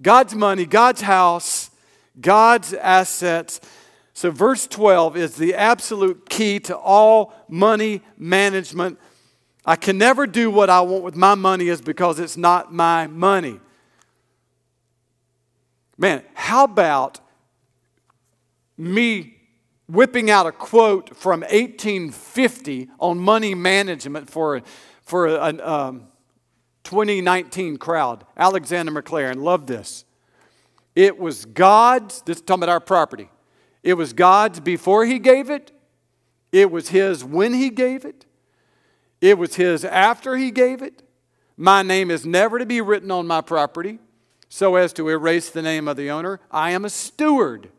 God's 0.02 0.36
money, 0.36 0.66
God's 0.66 1.00
house, 1.00 1.72
God's 2.20 2.74
assets. 2.74 3.62
So, 4.14 4.32
verse 4.32 4.68
12 4.68 5.16
is 5.16 5.38
the 5.38 5.54
absolute 5.56 6.30
key 6.30 6.60
to 6.60 6.76
all 6.76 7.34
money 7.48 8.02
management. 8.18 9.00
I 9.66 9.78
can 9.78 9.98
never 9.98 10.28
do 10.28 10.52
what 10.52 10.70
I 10.70 10.82
want 10.82 11.06
with 11.06 11.16
my 11.16 11.36
money 11.36 11.70
is 11.70 11.80
because 11.80 12.20
it's 12.20 12.36
not 12.36 12.74
my 12.74 13.08
money. 13.08 13.62
Man, 15.98 16.24
how 16.34 16.64
about 16.64 17.20
me 18.78 19.38
whipping 19.88 20.30
out 20.30 20.46
a 20.46 20.52
quote 20.52 21.16
from 21.16 21.42
1850 21.42 22.90
on 23.00 23.20
money 23.20 23.54
management 23.54 24.30
for, 24.30 24.62
for 25.04 25.28
an, 25.28 25.62
um, 25.62 26.08
2019 26.84 27.78
crowd. 27.78 28.26
Alexander 28.38 28.92
Maclaren, 28.92 29.42
love 29.42 29.68
this. 29.68 30.06
It 30.96 31.18
was 31.18 31.46
God's, 31.46 32.22
this 32.22 32.38
is 32.38 32.44
talking 32.44 32.64
about 32.64 32.72
our 32.72 32.80
property. 32.80 33.30
It 33.82 33.96
was 33.96 34.14
God's 34.14 34.60
before 34.60 35.06
He 35.06 35.20
gave 35.20 35.50
it, 35.50 35.72
it 36.52 36.72
was 36.72 36.90
His 36.90 37.24
when 37.24 37.54
He 37.54 37.70
gave 37.70 38.06
it, 38.06 38.26
it 39.22 39.38
was 39.38 39.56
His 39.56 39.84
after 39.86 40.38
He 40.38 40.52
gave 40.52 40.82
it. 40.82 41.02
My 41.56 41.84
name 41.84 42.10
is 42.10 42.26
never 42.26 42.58
to 42.60 42.66
be 42.66 42.82
written 42.82 43.12
on 43.12 43.28
my 43.28 43.42
property 43.42 44.00
so 44.54 44.76
as 44.76 44.94
to 44.94 45.10
erase 45.10 45.50
the 45.50 45.64
name 45.64 45.88
of 45.88 45.98
the 45.98 46.12
owner. 46.12 46.40
I 46.52 46.70
am 46.74 46.86
a 46.86 46.90
steward, 46.90 47.70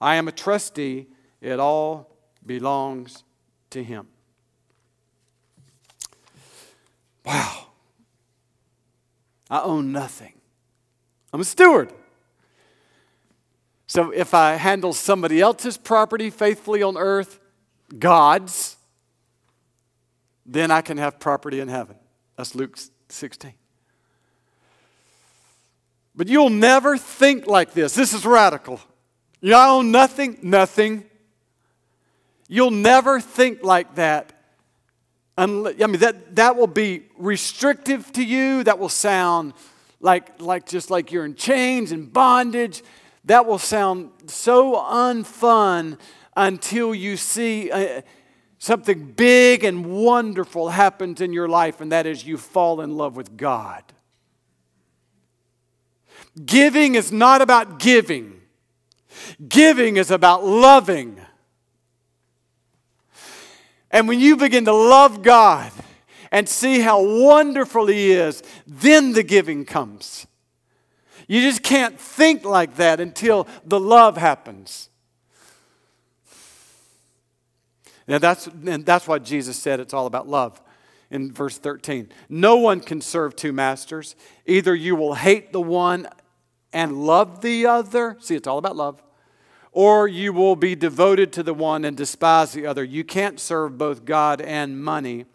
I 0.00 0.14
am 0.14 0.28
a 0.28 0.32
trustee. 0.32 1.08
It 1.40 1.58
all 1.58 2.14
belongs 2.46 3.24
to 3.70 3.82
Him. 3.82 4.06
Wow. 7.24 7.66
I 9.50 9.62
own 9.62 9.90
nothing. 9.90 10.34
I'm 11.32 11.40
a 11.40 11.44
steward. 11.44 11.92
So 13.88 14.12
if 14.12 14.32
I 14.32 14.52
handle 14.54 14.92
somebody 14.92 15.40
else's 15.40 15.76
property 15.76 16.30
faithfully 16.30 16.84
on 16.84 16.96
earth, 16.96 17.40
God's, 17.98 18.76
then 20.46 20.70
I 20.70 20.82
can 20.82 20.98
have 20.98 21.18
property 21.18 21.58
in 21.58 21.66
heaven. 21.66 21.96
That's 22.36 22.54
Luke 22.54 22.78
16. 23.08 23.54
But 26.20 26.28
you'll 26.28 26.50
never 26.50 26.98
think 26.98 27.46
like 27.46 27.72
this. 27.72 27.94
This 27.94 28.12
is 28.12 28.26
radical. 28.26 28.78
You 29.40 29.54
own 29.54 29.90
nothing, 29.90 30.36
nothing. 30.42 31.04
You'll 32.46 32.72
never 32.72 33.22
think 33.22 33.64
like 33.64 33.94
that 33.94 34.34
I 35.38 35.46
mean, 35.46 36.00
that, 36.00 36.36
that 36.36 36.56
will 36.56 36.66
be 36.66 37.04
restrictive 37.16 38.12
to 38.12 38.22
you. 38.22 38.62
That 38.64 38.78
will 38.78 38.90
sound 38.90 39.54
like, 39.98 40.42
like 40.42 40.66
just 40.66 40.90
like 40.90 41.10
you're 41.10 41.24
in 41.24 41.36
chains 41.36 41.90
and 41.90 42.12
bondage. 42.12 42.82
That 43.24 43.46
will 43.46 43.58
sound 43.58 44.10
so 44.26 44.74
unfun 44.74 45.98
until 46.36 46.94
you 46.94 47.16
see 47.16 47.70
uh, 47.70 48.02
something 48.58 49.12
big 49.12 49.64
and 49.64 49.86
wonderful 49.86 50.68
happens 50.68 51.22
in 51.22 51.32
your 51.32 51.48
life, 51.48 51.80
and 51.80 51.90
that 51.90 52.04
is 52.04 52.26
you 52.26 52.36
fall 52.36 52.82
in 52.82 52.98
love 52.98 53.16
with 53.16 53.38
God. 53.38 53.82
Giving 56.44 56.94
is 56.94 57.10
not 57.10 57.42
about 57.42 57.78
giving, 57.78 58.40
giving 59.46 59.96
is 59.96 60.10
about 60.10 60.44
loving. 60.44 61.20
And 63.90 64.06
when 64.06 64.20
you 64.20 64.36
begin 64.36 64.64
to 64.66 64.72
love 64.72 65.22
God 65.22 65.72
and 66.30 66.48
see 66.48 66.80
how 66.80 67.02
wonderful 67.02 67.86
He 67.86 68.12
is, 68.12 68.42
then 68.66 69.12
the 69.12 69.24
giving 69.24 69.64
comes. 69.64 70.26
You 71.26 71.40
just 71.40 71.62
can't 71.62 71.98
think 71.98 72.44
like 72.44 72.76
that 72.76 73.00
until 73.00 73.48
the 73.64 73.80
love 73.80 74.16
happens. 74.16 74.88
Now 78.06 78.18
that's, 78.18 78.46
and 78.46 78.84
that's 78.84 79.06
why 79.06 79.18
Jesus 79.18 79.56
said 79.56 79.78
it's 79.78 79.94
all 79.94 80.06
about 80.06 80.28
love 80.28 80.60
in 81.10 81.32
verse 81.32 81.58
13. 81.58 82.08
No 82.28 82.56
one 82.56 82.80
can 82.80 83.00
serve 83.00 83.36
two 83.36 83.52
masters. 83.52 84.16
Either 84.46 84.74
you 84.74 84.96
will 84.96 85.14
hate 85.14 85.52
the 85.52 85.60
one 85.60 86.08
and 86.72 87.04
love 87.04 87.40
the 87.40 87.66
other. 87.66 88.16
See, 88.20 88.36
it's 88.36 88.46
all 88.46 88.58
about 88.58 88.76
love 88.76 89.02
or 89.72 90.08
you 90.08 90.32
will 90.32 90.56
be 90.56 90.74
devoted 90.74 91.32
to 91.32 91.42
the 91.42 91.54
one 91.54 91.84
and 91.84 91.96
despise 91.96 92.52
the 92.52 92.66
other. 92.66 92.82
You 92.82 93.04
can't 93.04 93.38
serve 93.38 93.78
both 93.78 94.04
God 94.04 94.40
and 94.40 94.82
money. 94.82 95.26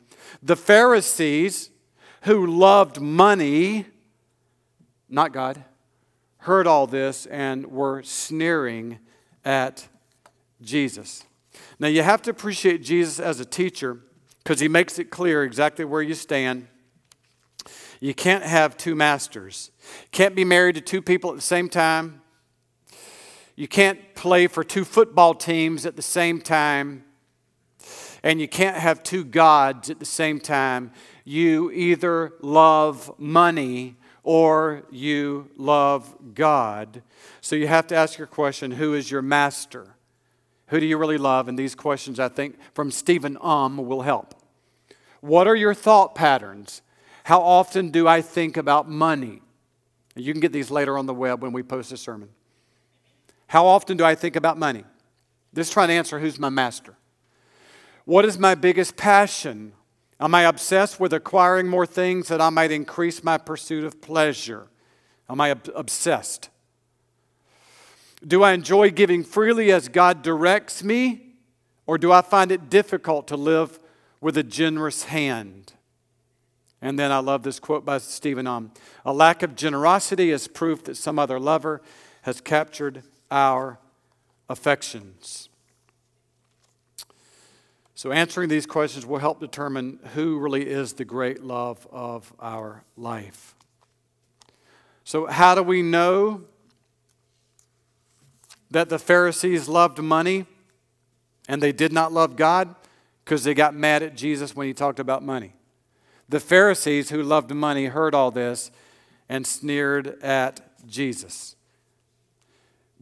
The 0.43 0.55
Pharisees, 0.55 1.69
who 2.23 2.45
loved 2.45 2.99
money, 2.99 3.85
not 5.09 5.31
God, 5.31 5.63
heard 6.39 6.67
all 6.67 6.85
this 6.85 7.25
and 7.27 7.67
were 7.67 8.03
sneering 8.03 8.99
at 9.43 9.87
Jesus. 10.61 11.23
Now, 11.79 11.87
you 11.87 12.03
have 12.03 12.21
to 12.23 12.31
appreciate 12.31 12.83
Jesus 12.83 13.19
as 13.19 13.39
a 13.39 13.45
teacher 13.45 13.99
because 14.43 14.59
he 14.59 14.67
makes 14.67 14.99
it 14.99 15.09
clear 15.09 15.43
exactly 15.43 15.85
where 15.85 16.01
you 16.01 16.13
stand. 16.13 16.67
You 18.05 18.13
can't 18.13 18.43
have 18.43 18.77
two 18.77 18.93
masters. 18.93 19.71
Can't 20.11 20.35
be 20.35 20.43
married 20.45 20.75
to 20.75 20.81
two 20.81 21.01
people 21.01 21.31
at 21.31 21.37
the 21.37 21.41
same 21.41 21.67
time. 21.67 22.21
You 23.55 23.67
can't 23.67 24.13
play 24.13 24.45
for 24.45 24.63
two 24.63 24.85
football 24.85 25.33
teams 25.33 25.87
at 25.87 25.95
the 25.95 26.03
same 26.03 26.39
time, 26.39 27.03
and 28.21 28.39
you 28.39 28.47
can't 28.47 28.77
have 28.77 29.01
two 29.01 29.23
gods 29.23 29.89
at 29.89 29.97
the 29.97 30.05
same 30.05 30.39
time. 30.39 30.91
You 31.23 31.71
either 31.71 32.33
love 32.41 33.11
money 33.17 33.95
or 34.21 34.83
you 34.91 35.49
love 35.57 36.15
God. 36.35 37.01
So 37.41 37.55
you 37.55 37.65
have 37.65 37.87
to 37.87 37.95
ask 37.95 38.19
your 38.19 38.27
question 38.27 38.69
who 38.69 38.93
is 38.93 39.09
your 39.09 39.23
master? 39.23 39.95
Who 40.67 40.79
do 40.79 40.85
you 40.85 40.99
really 40.99 41.17
love? 41.17 41.47
And 41.47 41.57
these 41.57 41.73
questions, 41.73 42.19
I 42.19 42.29
think, 42.29 42.59
from 42.75 42.91
Stephen 42.91 43.35
Um 43.41 43.77
will 43.77 44.03
help. 44.03 44.35
What 45.21 45.47
are 45.47 45.55
your 45.55 45.73
thought 45.73 46.13
patterns? 46.13 46.83
How 47.25 47.41
often 47.41 47.89
do 47.89 48.07
I 48.07 48.21
think 48.21 48.55
about 48.55 48.87
money? 48.87 49.41
You 50.15 50.31
can 50.31 50.39
get 50.39 50.53
these 50.53 50.69
later 50.69 50.95
on 50.95 51.07
the 51.07 51.13
web 51.13 51.41
when 51.41 51.53
we 51.53 51.63
post 51.63 51.91
a 51.91 51.97
sermon. 51.97 52.29
How 53.47 53.65
often 53.65 53.97
do 53.97 54.05
I 54.05 54.13
think 54.13 54.35
about 54.35 54.59
money? 54.59 54.83
This 55.51 55.69
is 55.69 55.73
trying 55.73 55.87
to 55.87 55.95
answer 55.95 56.19
who's 56.19 56.37
my 56.37 56.49
master. 56.49 56.93
What 58.05 58.25
is 58.25 58.37
my 58.37 58.53
biggest 58.53 58.95
passion? 58.95 59.73
Am 60.19 60.35
I 60.35 60.43
obsessed 60.43 60.99
with 60.99 61.13
acquiring 61.13 61.67
more 61.67 61.87
things 61.87 62.27
that 62.27 62.41
I 62.41 62.51
might 62.51 62.69
increase 62.69 63.23
my 63.23 63.39
pursuit 63.39 63.85
of 63.85 64.01
pleasure? 64.01 64.67
Am 65.27 65.41
I 65.41 65.49
ob- 65.49 65.71
obsessed? 65.73 66.51
Do 68.23 68.43
I 68.43 68.51
enjoy 68.51 68.91
giving 68.91 69.23
freely 69.23 69.71
as 69.71 69.87
God 69.87 70.21
directs 70.21 70.83
me? 70.83 71.33
Or 71.87 71.97
do 71.97 72.11
I 72.11 72.21
find 72.21 72.51
it 72.51 72.69
difficult 72.69 73.27
to 73.29 73.35
live 73.35 73.79
with 74.21 74.37
a 74.37 74.43
generous 74.43 75.05
hand? 75.05 75.73
And 76.85 76.99
then 76.99 77.11
I 77.11 77.17
love 77.17 77.41
this 77.41 77.59
quote 77.59 77.83
by 77.83 77.97
Stephen 77.97 78.45
Um 78.45 78.71
A 79.05 79.11
lack 79.11 79.41
of 79.41 79.55
generosity 79.55 80.29
is 80.29 80.47
proof 80.47 80.83
that 80.83 80.95
some 80.95 81.17
other 81.17 81.39
lover 81.39 81.81
has 82.21 82.39
captured 82.39 83.01
our 83.31 83.79
affections. 84.47 85.49
So, 87.95 88.11
answering 88.11 88.49
these 88.49 88.67
questions 88.67 89.03
will 89.03 89.17
help 89.17 89.39
determine 89.39 89.97
who 90.13 90.37
really 90.37 90.69
is 90.69 90.93
the 90.93 91.05
great 91.05 91.41
love 91.41 91.87
of 91.91 92.31
our 92.39 92.83
life. 92.95 93.55
So, 95.03 95.25
how 95.25 95.55
do 95.55 95.63
we 95.63 95.81
know 95.81 96.41
that 98.69 98.89
the 98.89 98.99
Pharisees 98.99 99.67
loved 99.67 99.97
money 99.97 100.45
and 101.47 101.63
they 101.63 101.71
did 101.71 101.91
not 101.91 102.13
love 102.13 102.35
God? 102.35 102.75
Because 103.23 103.43
they 103.43 103.55
got 103.55 103.73
mad 103.73 104.03
at 104.03 104.15
Jesus 104.15 104.55
when 104.55 104.67
he 104.67 104.73
talked 104.75 104.99
about 104.99 105.23
money. 105.23 105.55
The 106.27 106.39
Pharisees 106.39 107.09
who 107.09 107.21
loved 107.21 107.51
money 107.53 107.85
heard 107.85 108.15
all 108.15 108.31
this 108.31 108.71
and 109.29 109.45
sneered 109.45 110.21
at 110.21 110.61
Jesus. 110.87 111.55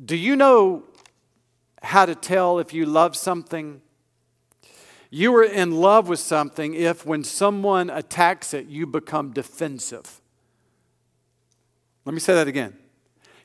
Do 0.04 0.16
you 0.16 0.36
know 0.36 0.84
how 1.82 2.06
to 2.06 2.16
tell 2.16 2.60
if 2.60 2.74
you 2.74 2.86
love 2.86 3.16
something? 3.16 3.82
You 5.10 5.36
are 5.36 5.44
in 5.44 5.72
love 5.74 6.08
with 6.08 6.20
something 6.20 6.74
if, 6.74 7.06
when 7.06 7.24
someone 7.24 7.90
attacks 7.90 8.54
it, 8.54 8.68
you 8.68 8.88
become 8.88 9.32
defensive. 9.32 10.20
Let 12.06 12.14
me 12.14 12.20
say 12.20 12.34
that 12.34 12.48
again. 12.48 12.76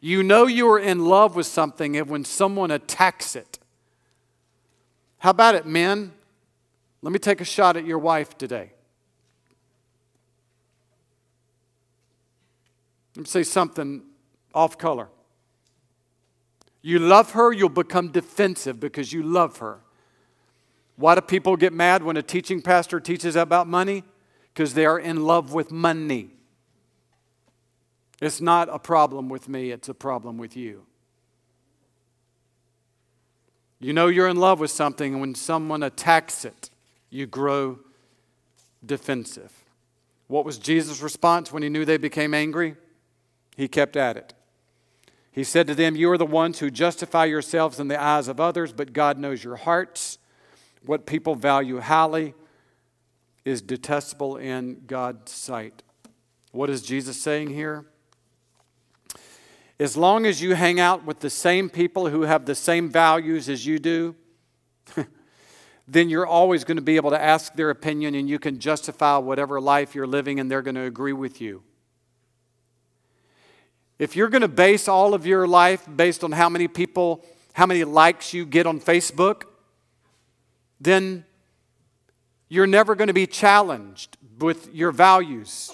You 0.00 0.22
know 0.22 0.46
you 0.46 0.68
are 0.70 0.78
in 0.78 1.04
love 1.04 1.36
with 1.36 1.46
something 1.46 1.94
if, 1.94 2.06
when 2.06 2.24
someone 2.24 2.70
attacks 2.70 3.36
it. 3.36 3.58
How 5.18 5.30
about 5.30 5.56
it, 5.56 5.66
men? 5.66 6.12
Let 7.02 7.12
me 7.12 7.18
take 7.18 7.40
a 7.40 7.44
shot 7.44 7.76
at 7.76 7.84
your 7.84 7.98
wife 7.98 8.38
today. 8.38 8.72
Let 13.18 13.22
me 13.22 13.26
say 13.30 13.42
something 13.42 14.02
off 14.54 14.78
color. 14.78 15.08
You 16.82 17.00
love 17.00 17.32
her, 17.32 17.52
you'll 17.52 17.68
become 17.68 18.12
defensive 18.12 18.78
because 18.78 19.12
you 19.12 19.24
love 19.24 19.58
her. 19.58 19.80
Why 20.94 21.16
do 21.16 21.20
people 21.20 21.56
get 21.56 21.72
mad 21.72 22.04
when 22.04 22.16
a 22.16 22.22
teaching 22.22 22.62
pastor 22.62 23.00
teaches 23.00 23.34
about 23.34 23.66
money? 23.66 24.04
Because 24.54 24.74
they 24.74 24.86
are 24.86 25.00
in 25.00 25.24
love 25.24 25.52
with 25.52 25.72
money. 25.72 26.30
It's 28.22 28.40
not 28.40 28.68
a 28.72 28.78
problem 28.78 29.28
with 29.28 29.48
me, 29.48 29.72
it's 29.72 29.88
a 29.88 29.94
problem 29.94 30.38
with 30.38 30.56
you. 30.56 30.86
You 33.80 33.94
know 33.94 34.06
you're 34.06 34.28
in 34.28 34.36
love 34.36 34.60
with 34.60 34.70
something, 34.70 35.14
and 35.14 35.20
when 35.20 35.34
someone 35.34 35.82
attacks 35.82 36.44
it, 36.44 36.70
you 37.10 37.26
grow 37.26 37.80
defensive. 38.86 39.64
What 40.28 40.44
was 40.44 40.56
Jesus' 40.56 41.02
response 41.02 41.50
when 41.50 41.64
he 41.64 41.68
knew 41.68 41.84
they 41.84 41.96
became 41.96 42.32
angry? 42.32 42.76
He 43.58 43.66
kept 43.66 43.96
at 43.96 44.16
it. 44.16 44.34
He 45.32 45.42
said 45.42 45.66
to 45.66 45.74
them, 45.74 45.96
You 45.96 46.12
are 46.12 46.16
the 46.16 46.24
ones 46.24 46.60
who 46.60 46.70
justify 46.70 47.24
yourselves 47.24 47.80
in 47.80 47.88
the 47.88 48.00
eyes 48.00 48.28
of 48.28 48.38
others, 48.38 48.72
but 48.72 48.92
God 48.92 49.18
knows 49.18 49.42
your 49.42 49.56
hearts. 49.56 50.18
What 50.86 51.06
people 51.06 51.34
value 51.34 51.80
highly 51.80 52.34
is 53.44 53.60
detestable 53.60 54.36
in 54.36 54.82
God's 54.86 55.32
sight. 55.32 55.82
What 56.52 56.70
is 56.70 56.82
Jesus 56.82 57.20
saying 57.20 57.48
here? 57.48 57.86
As 59.80 59.96
long 59.96 60.24
as 60.24 60.40
you 60.40 60.54
hang 60.54 60.78
out 60.78 61.04
with 61.04 61.18
the 61.18 61.28
same 61.28 61.68
people 61.68 62.10
who 62.10 62.22
have 62.22 62.46
the 62.46 62.54
same 62.54 62.88
values 62.88 63.48
as 63.48 63.66
you 63.66 63.80
do, 63.80 64.14
then 65.88 66.08
you're 66.08 66.26
always 66.26 66.62
going 66.62 66.76
to 66.76 66.82
be 66.82 66.94
able 66.94 67.10
to 67.10 67.20
ask 67.20 67.54
their 67.54 67.70
opinion 67.70 68.14
and 68.14 68.28
you 68.28 68.38
can 68.38 68.60
justify 68.60 69.16
whatever 69.16 69.60
life 69.60 69.96
you're 69.96 70.06
living 70.06 70.38
and 70.38 70.48
they're 70.48 70.62
going 70.62 70.76
to 70.76 70.82
agree 70.82 71.12
with 71.12 71.40
you. 71.40 71.64
If 73.98 74.14
you're 74.14 74.28
going 74.28 74.42
to 74.42 74.48
base 74.48 74.86
all 74.86 75.12
of 75.12 75.26
your 75.26 75.46
life 75.46 75.86
based 75.96 76.22
on 76.22 76.32
how 76.32 76.48
many 76.48 76.68
people, 76.68 77.24
how 77.52 77.66
many 77.66 77.84
likes 77.84 78.32
you 78.32 78.46
get 78.46 78.66
on 78.66 78.80
Facebook, 78.80 79.42
then 80.80 81.24
you're 82.48 82.66
never 82.66 82.94
going 82.94 83.08
to 83.08 83.14
be 83.14 83.26
challenged 83.26 84.16
with 84.38 84.72
your 84.72 84.92
values. 84.92 85.72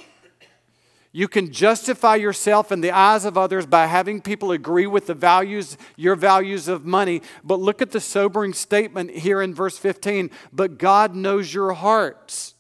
You 1.13 1.29
can 1.29 1.53
justify 1.53 2.17
yourself 2.17 2.73
in 2.73 2.81
the 2.81 2.91
eyes 2.91 3.25
of 3.25 3.39
others 3.39 3.67
by 3.67 3.87
having 3.87 4.21
people 4.21 4.51
agree 4.51 4.87
with 4.89 5.07
the 5.07 5.15
values, 5.15 5.77
your 5.97 6.17
values 6.17 6.67
of 6.67 6.85
money. 6.85 7.23
But 7.45 7.61
look 7.61 7.81
at 7.81 7.93
the 7.93 8.01
sobering 8.01 8.53
statement 8.53 9.11
here 9.11 9.41
in 9.41 9.55
verse 9.55 9.79
15. 9.79 10.31
But 10.53 10.77
God 10.77 11.15
knows 11.15 11.55
your 11.55 11.75
hearts. 11.75 12.55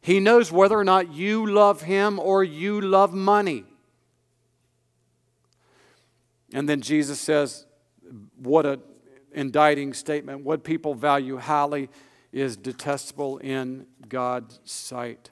He 0.00 0.20
knows 0.20 0.50
whether 0.50 0.78
or 0.78 0.84
not 0.84 1.12
you 1.12 1.44
love 1.44 1.82
Him 1.82 2.18
or 2.18 2.42
you 2.42 2.80
love 2.80 3.12
money. 3.12 3.64
And 6.52 6.68
then 6.68 6.80
Jesus 6.80 7.20
says, 7.20 7.66
What 8.36 8.66
an 8.66 8.80
indicting 9.32 9.92
statement. 9.94 10.44
What 10.44 10.64
people 10.64 10.94
value 10.94 11.36
highly 11.36 11.88
is 12.32 12.56
detestable 12.56 13.38
in 13.38 13.86
God's 14.08 14.60
sight. 14.64 15.30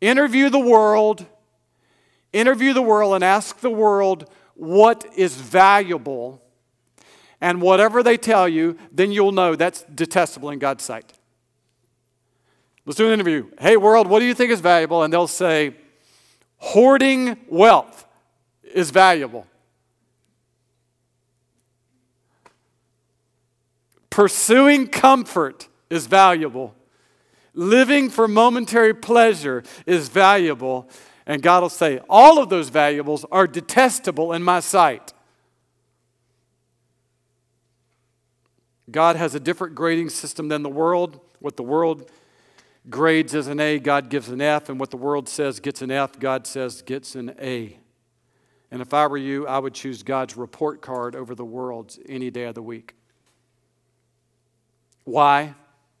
Interview 0.00 0.50
the 0.50 0.58
world, 0.58 1.26
interview 2.32 2.72
the 2.72 2.82
world, 2.82 3.14
and 3.14 3.24
ask 3.24 3.60
the 3.60 3.70
world 3.70 4.28
what 4.54 5.06
is 5.16 5.34
valuable. 5.34 6.40
And 7.40 7.60
whatever 7.60 8.02
they 8.02 8.16
tell 8.16 8.48
you, 8.48 8.78
then 8.92 9.12
you'll 9.12 9.32
know 9.32 9.54
that's 9.54 9.82
detestable 9.82 10.50
in 10.50 10.58
God's 10.58 10.84
sight. 10.84 11.12
Let's 12.86 12.96
do 12.96 13.06
an 13.06 13.12
interview. 13.12 13.50
Hey, 13.58 13.76
world, 13.76 14.08
what 14.08 14.20
do 14.20 14.26
you 14.26 14.34
think 14.34 14.50
is 14.50 14.60
valuable? 14.60 15.02
And 15.02 15.12
they'll 15.12 15.26
say, 15.26 15.74
hoarding 16.58 17.38
wealth 17.48 18.03
is 18.74 18.90
valuable. 18.90 19.46
Pursuing 24.10 24.88
comfort 24.88 25.68
is 25.88 26.06
valuable. 26.06 26.74
Living 27.54 28.10
for 28.10 28.28
momentary 28.28 28.92
pleasure 28.92 29.62
is 29.86 30.08
valuable, 30.08 30.88
and 31.24 31.40
God 31.40 31.62
will 31.62 31.68
say, 31.68 32.00
All 32.08 32.42
of 32.42 32.48
those 32.48 32.68
valuables 32.68 33.24
are 33.30 33.46
detestable 33.46 34.32
in 34.32 34.42
my 34.42 34.60
sight. 34.60 35.12
God 38.90 39.16
has 39.16 39.34
a 39.34 39.40
different 39.40 39.74
grading 39.74 40.10
system 40.10 40.48
than 40.48 40.62
the 40.62 40.68
world. 40.68 41.20
What 41.38 41.56
the 41.56 41.62
world 41.62 42.10
grades 42.90 43.34
as 43.34 43.46
an 43.46 43.60
A, 43.60 43.78
God 43.78 44.10
gives 44.10 44.28
an 44.28 44.40
F, 44.40 44.68
and 44.68 44.78
what 44.78 44.90
the 44.90 44.96
world 44.96 45.28
says 45.28 45.60
gets 45.60 45.80
an 45.80 45.90
F, 45.90 46.18
God 46.18 46.46
says 46.46 46.82
gets 46.82 47.14
an 47.14 47.34
A. 47.40 47.78
And 48.74 48.82
if 48.82 48.92
I 48.92 49.06
were 49.06 49.16
you, 49.16 49.46
I 49.46 49.60
would 49.60 49.72
choose 49.72 50.02
God's 50.02 50.36
report 50.36 50.82
card 50.82 51.14
over 51.14 51.36
the 51.36 51.44
world's 51.44 52.00
any 52.08 52.28
day 52.28 52.42
of 52.46 52.56
the 52.56 52.62
week. 52.62 52.96
Why? 55.04 55.54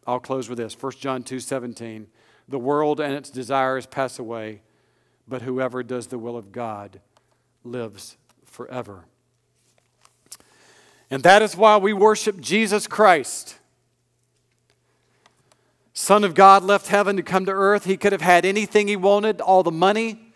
I'll 0.08 0.18
close 0.18 0.48
with 0.48 0.58
this 0.58 0.76
1 0.82 0.94
John 0.98 1.22
2 1.22 1.38
17. 1.38 2.08
The 2.48 2.58
world 2.58 2.98
and 2.98 3.14
its 3.14 3.30
desires 3.30 3.86
pass 3.86 4.18
away, 4.18 4.62
but 5.28 5.42
whoever 5.42 5.84
does 5.84 6.08
the 6.08 6.18
will 6.18 6.36
of 6.36 6.50
God 6.50 7.00
lives 7.62 8.16
forever. 8.44 9.04
And 11.12 11.22
that 11.22 11.42
is 11.42 11.56
why 11.56 11.76
we 11.76 11.92
worship 11.92 12.40
Jesus 12.40 12.88
Christ. 12.88 13.56
Son 15.92 16.24
of 16.24 16.34
God 16.34 16.64
left 16.64 16.88
heaven 16.88 17.14
to 17.18 17.22
come 17.22 17.46
to 17.46 17.52
earth. 17.52 17.84
He 17.84 17.96
could 17.96 18.10
have 18.10 18.20
had 18.20 18.44
anything 18.44 18.88
he 18.88 18.96
wanted 18.96 19.40
all 19.40 19.62
the 19.62 19.70
money, 19.70 20.32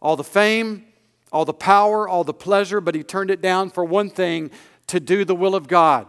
all 0.00 0.14
the 0.14 0.22
fame, 0.22 0.84
all 1.32 1.44
the 1.44 1.52
power, 1.52 2.08
all 2.08 2.24
the 2.24 2.34
pleasure, 2.34 2.80
but 2.80 2.94
he 2.94 3.02
turned 3.02 3.30
it 3.30 3.40
down 3.40 3.70
for 3.70 3.84
one 3.84 4.10
thing 4.10 4.50
to 4.88 5.00
do 5.00 5.24
the 5.24 5.34
will 5.34 5.54
of 5.54 5.68
God. 5.68 6.06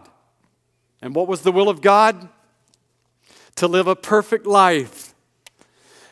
And 1.00 1.14
what 1.14 1.28
was 1.28 1.42
the 1.42 1.52
will 1.52 1.68
of 1.68 1.80
God? 1.80 2.28
to 3.56 3.66
live 3.68 3.86
a 3.86 3.96
perfect 3.96 4.46
life, 4.46 5.14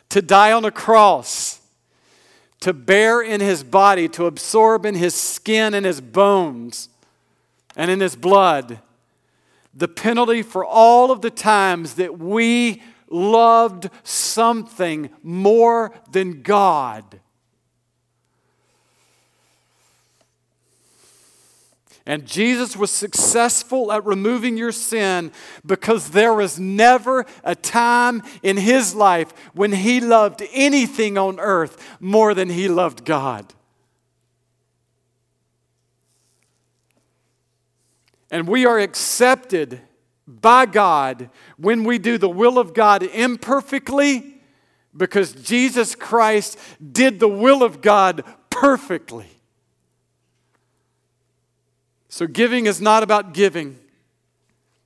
to 0.09 0.23
die 0.23 0.53
on 0.53 0.65
a 0.65 0.71
cross, 0.71 1.61
to 2.61 2.73
bear 2.73 3.23
in 3.23 3.41
his 3.41 3.65
body, 3.65 4.09
to 4.09 4.27
absorb 4.27 4.85
in 4.85 4.95
his 4.95 5.15
skin 5.15 5.75
and 5.75 5.87
his 5.87 6.01
bones 6.01 6.89
and 7.77 7.91
in 7.91 8.01
his 8.01 8.17
blood 8.17 8.81
the 9.73 9.89
penalty 9.89 10.43
for 10.43 10.65
all 10.65 11.13
of 11.13 11.21
the 11.21 11.31
times 11.31 11.95
that 11.95 12.19
we 12.19 12.83
loved 13.09 13.89
something 14.03 15.09
more 15.23 15.93
than 16.11 16.43
God. 16.43 17.21
And 22.11 22.27
Jesus 22.27 22.77
was 22.77 22.91
successful 22.91 23.93
at 23.93 24.05
removing 24.05 24.57
your 24.57 24.73
sin 24.73 25.31
because 25.65 26.11
there 26.11 26.35
was 26.35 26.59
never 26.59 27.25
a 27.45 27.55
time 27.55 28.25
in 28.43 28.57
his 28.57 28.97
life 28.97 29.33
when 29.55 29.71
he 29.71 30.01
loved 30.01 30.43
anything 30.53 31.17
on 31.17 31.39
earth 31.39 31.97
more 32.01 32.35
than 32.35 32.49
he 32.49 32.67
loved 32.67 33.05
God. 33.05 33.55
And 38.29 38.49
we 38.49 38.67
are 38.67 38.81
accepted 38.81 39.81
by 40.27 40.67
God 40.67 41.31
when 41.59 41.85
we 41.85 41.99
do 41.99 42.19
the 42.19 42.29
will 42.29 42.59
of 42.59 42.75
God 42.75 43.05
imperfectly 43.05 44.41
because 44.97 45.31
Jesus 45.31 45.95
Christ 45.95 46.59
did 46.91 47.21
the 47.21 47.29
will 47.29 47.63
of 47.63 47.81
God 47.81 48.25
perfectly. 48.51 49.40
So, 52.13 52.27
giving 52.27 52.67
is 52.67 52.81
not 52.81 53.05
about 53.05 53.35
giving, 53.35 53.79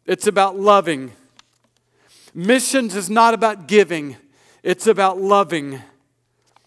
it's 0.05 0.27
about 0.27 0.61
loving. 0.61 1.13
Missions 2.35 2.95
is 2.95 3.09
not 3.09 3.33
about 3.33 3.67
giving, 3.67 4.17
it's 4.63 4.87
about 4.87 5.19
loving. 5.19 5.81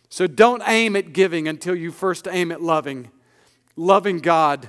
So, 0.09 0.25
don't 0.25 0.63
aim 0.65 0.95
at 0.95 1.13
giving 1.13 1.47
until 1.47 1.75
you 1.75 1.91
first 1.91 2.27
aim 2.27 2.51
at 2.51 2.59
loving. 2.59 3.11
Loving 3.75 4.17
God. 4.17 4.67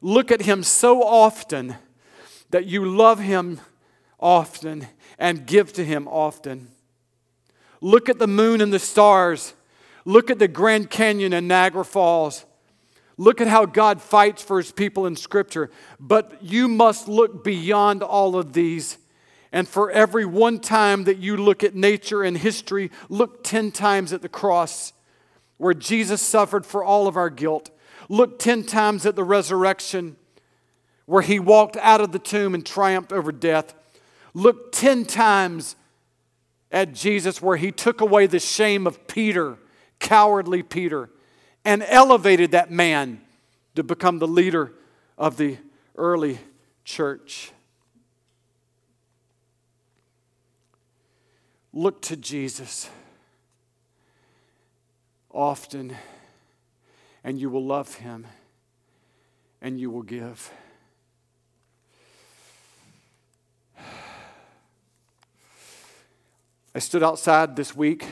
Look 0.00 0.30
at 0.30 0.40
Him 0.40 0.62
so 0.62 1.02
often 1.02 1.76
that 2.48 2.64
you 2.64 2.86
love 2.86 3.20
Him 3.20 3.60
often 4.18 4.86
and 5.18 5.46
give 5.46 5.74
to 5.74 5.84
Him 5.84 6.08
often. 6.08 6.68
Look 7.82 8.08
at 8.08 8.18
the 8.18 8.26
moon 8.26 8.62
and 8.62 8.72
the 8.72 8.78
stars. 8.78 9.52
Look 10.06 10.30
at 10.30 10.38
the 10.38 10.48
Grand 10.48 10.88
Canyon 10.88 11.34
and 11.34 11.46
Niagara 11.46 11.84
Falls. 11.84 12.46
Look 13.18 13.40
at 13.40 13.46
how 13.46 13.64
God 13.64 14.02
fights 14.02 14.42
for 14.42 14.58
his 14.58 14.72
people 14.72 15.06
in 15.06 15.16
Scripture. 15.16 15.70
But 15.98 16.42
you 16.42 16.68
must 16.68 17.08
look 17.08 17.42
beyond 17.42 18.02
all 18.02 18.36
of 18.36 18.52
these. 18.52 18.98
And 19.52 19.66
for 19.66 19.90
every 19.90 20.26
one 20.26 20.58
time 20.58 21.04
that 21.04 21.18
you 21.18 21.36
look 21.36 21.64
at 21.64 21.74
nature 21.74 22.22
and 22.22 22.36
history, 22.36 22.90
look 23.08 23.42
10 23.42 23.70
times 23.72 24.12
at 24.12 24.20
the 24.20 24.28
cross 24.28 24.92
where 25.56 25.72
Jesus 25.72 26.20
suffered 26.20 26.66
for 26.66 26.84
all 26.84 27.08
of 27.08 27.16
our 27.16 27.30
guilt. 27.30 27.70
Look 28.10 28.38
10 28.38 28.64
times 28.64 29.06
at 29.06 29.16
the 29.16 29.24
resurrection 29.24 30.16
where 31.06 31.22
he 31.22 31.38
walked 31.38 31.76
out 31.78 32.02
of 32.02 32.12
the 32.12 32.18
tomb 32.18 32.54
and 32.54 32.66
triumphed 32.66 33.12
over 33.12 33.32
death. 33.32 33.74
Look 34.34 34.72
10 34.72 35.06
times 35.06 35.76
at 36.70 36.92
Jesus 36.92 37.40
where 37.40 37.56
he 37.56 37.72
took 37.72 38.02
away 38.02 38.26
the 38.26 38.40
shame 38.40 38.86
of 38.86 39.06
Peter, 39.06 39.56
cowardly 39.98 40.62
Peter 40.62 41.08
and 41.66 41.84
elevated 41.88 42.52
that 42.52 42.70
man 42.70 43.20
to 43.74 43.82
become 43.82 44.20
the 44.20 44.28
leader 44.28 44.72
of 45.18 45.36
the 45.36 45.58
early 45.96 46.38
church. 46.84 47.50
Look 51.72 52.00
to 52.02 52.16
Jesus 52.16 52.88
often, 55.32 55.94
and 57.24 57.38
you 57.38 57.50
will 57.50 57.64
love 57.64 57.96
him 57.96 58.28
and 59.60 59.80
you 59.80 59.90
will 59.90 60.02
give. 60.02 60.52
I 66.72 66.78
stood 66.78 67.02
outside 67.02 67.56
this 67.56 67.74
week 67.74 68.06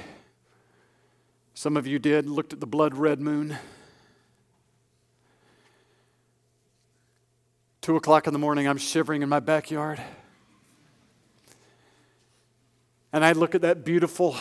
some 1.65 1.79
of 1.79 1.87
you 1.87 1.99
did, 1.99 2.27
looked 2.27 2.53
at 2.53 2.61
the 2.61 2.67
blood 2.67 2.95
red 2.95 3.23
moon. 3.23 3.57
Two 7.81 7.97
o'clock 7.97 8.27
in 8.27 8.35
the 8.35 8.39
morning, 8.39 8.69
I'm 8.69 8.77
shivering 8.77 9.23
in 9.23 9.31
my 9.31 9.41
backyard. 9.41 9.99
And 13.15 13.25
I 13.25 13.33
look 13.33 13.55
at 13.55 13.63
that 13.63 13.83
beautiful 13.83 14.37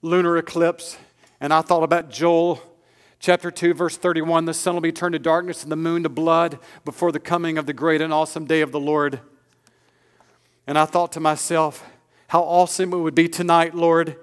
lunar 0.00 0.38
eclipse, 0.38 0.96
and 1.38 1.52
I 1.52 1.60
thought 1.60 1.82
about 1.82 2.08
Joel 2.08 2.62
chapter 3.20 3.50
2, 3.50 3.74
verse 3.74 3.98
31 3.98 4.46
the 4.46 4.54
sun 4.54 4.72
will 4.72 4.80
be 4.80 4.90
turned 4.90 5.12
to 5.12 5.18
darkness 5.18 5.62
and 5.62 5.70
the 5.70 5.76
moon 5.76 6.04
to 6.04 6.08
blood 6.08 6.58
before 6.82 7.12
the 7.12 7.20
coming 7.20 7.58
of 7.58 7.66
the 7.66 7.74
great 7.74 8.00
and 8.00 8.10
awesome 8.10 8.46
day 8.46 8.62
of 8.62 8.72
the 8.72 8.80
Lord. 8.80 9.20
And 10.66 10.78
I 10.78 10.86
thought 10.86 11.12
to 11.12 11.20
myself, 11.20 11.84
how 12.28 12.40
awesome 12.40 12.94
it 12.94 12.96
would 13.00 13.14
be 13.14 13.28
tonight, 13.28 13.74
Lord, 13.74 14.16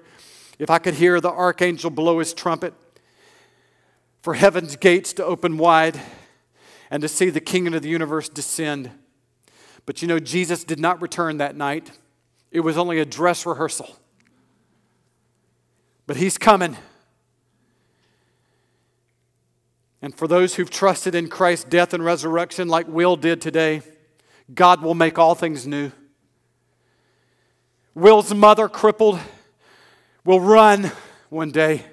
if 0.58 0.70
I 0.70 0.78
could 0.78 0.94
hear 0.94 1.20
the 1.20 1.30
archangel 1.30 1.90
blow 1.90 2.18
his 2.18 2.32
trumpet 2.32 2.74
for 4.22 4.34
heaven's 4.34 4.76
gates 4.76 5.12
to 5.14 5.24
open 5.24 5.58
wide 5.58 6.00
and 6.90 7.00
to 7.02 7.08
see 7.08 7.30
the 7.30 7.40
kingdom 7.40 7.74
of 7.74 7.82
the 7.82 7.88
universe 7.88 8.28
descend. 8.28 8.90
But 9.84 10.02
you 10.02 10.08
know, 10.08 10.18
Jesus 10.18 10.64
did 10.64 10.80
not 10.80 11.00
return 11.00 11.38
that 11.38 11.56
night, 11.56 11.92
it 12.50 12.60
was 12.60 12.78
only 12.78 12.98
a 12.98 13.04
dress 13.04 13.44
rehearsal. 13.44 13.96
But 16.06 16.16
he's 16.16 16.38
coming. 16.38 16.76
And 20.00 20.14
for 20.14 20.28
those 20.28 20.54
who've 20.54 20.70
trusted 20.70 21.14
in 21.14 21.28
Christ's 21.28 21.64
death 21.64 21.92
and 21.92 22.04
resurrection, 22.04 22.68
like 22.68 22.86
Will 22.86 23.16
did 23.16 23.40
today, 23.40 23.82
God 24.54 24.82
will 24.82 24.94
make 24.94 25.18
all 25.18 25.34
things 25.34 25.66
new. 25.66 25.90
Will's 27.94 28.32
mother, 28.32 28.68
crippled, 28.68 29.18
will 30.26 30.40
run 30.40 30.90
one 31.30 31.52
day 31.52 31.86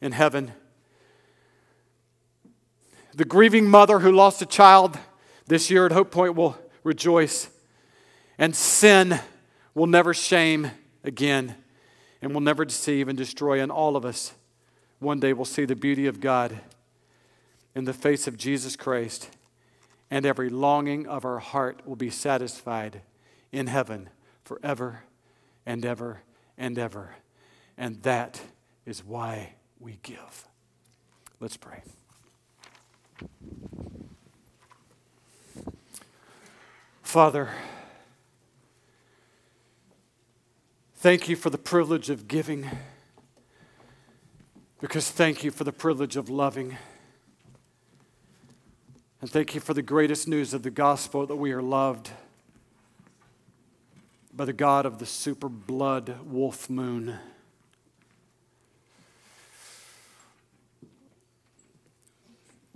in 0.00 0.12
heaven. 0.12 0.52
The 3.14 3.24
grieving 3.24 3.68
mother 3.68 3.98
who 3.98 4.12
lost 4.12 4.40
a 4.40 4.46
child 4.46 4.96
this 5.46 5.70
year 5.70 5.84
at 5.84 5.92
Hope 5.92 6.10
Point 6.10 6.36
will 6.36 6.56
rejoice. 6.84 7.50
And 8.38 8.54
sin 8.54 9.18
will 9.74 9.88
never 9.88 10.14
shame 10.14 10.70
again 11.02 11.56
and 12.22 12.32
will 12.32 12.40
never 12.40 12.64
deceive 12.64 13.08
and 13.08 13.18
destroy. 13.18 13.60
And 13.60 13.72
all 13.72 13.96
of 13.96 14.04
us 14.04 14.32
one 15.00 15.18
day 15.18 15.32
will 15.32 15.44
see 15.44 15.64
the 15.64 15.76
beauty 15.76 16.06
of 16.06 16.20
God 16.20 16.60
in 17.74 17.84
the 17.84 17.92
face 17.92 18.28
of 18.28 18.36
Jesus 18.36 18.76
Christ, 18.76 19.28
and 20.10 20.24
every 20.24 20.48
longing 20.48 21.08
of 21.08 21.24
our 21.24 21.40
heart 21.40 21.82
will 21.84 21.96
be 21.96 22.08
satisfied 22.08 23.02
in 23.50 23.66
heaven 23.66 24.08
forever 24.44 25.02
and 25.66 25.84
ever 25.84 26.22
and 26.56 26.78
ever. 26.78 27.16
And 27.76 28.02
that 28.02 28.40
is 28.86 29.04
why 29.04 29.54
we 29.80 29.98
give. 30.02 30.46
Let's 31.40 31.56
pray. 31.56 31.82
Father, 37.02 37.50
thank 40.96 41.28
you 41.28 41.36
for 41.36 41.50
the 41.50 41.58
privilege 41.58 42.10
of 42.10 42.26
giving, 42.26 42.68
because 44.80 45.10
thank 45.10 45.44
you 45.44 45.50
for 45.50 45.64
the 45.64 45.72
privilege 45.72 46.16
of 46.16 46.28
loving. 46.28 46.76
And 49.20 49.30
thank 49.30 49.54
you 49.54 49.60
for 49.60 49.74
the 49.74 49.82
greatest 49.82 50.28
news 50.28 50.52
of 50.52 50.62
the 50.62 50.70
gospel 50.70 51.24
that 51.26 51.36
we 51.36 51.52
are 51.52 51.62
loved 51.62 52.10
by 54.32 54.44
the 54.44 54.52
God 54.52 54.84
of 54.84 54.98
the 54.98 55.06
super 55.06 55.48
blood 55.48 56.18
wolf 56.26 56.68
moon. 56.68 57.18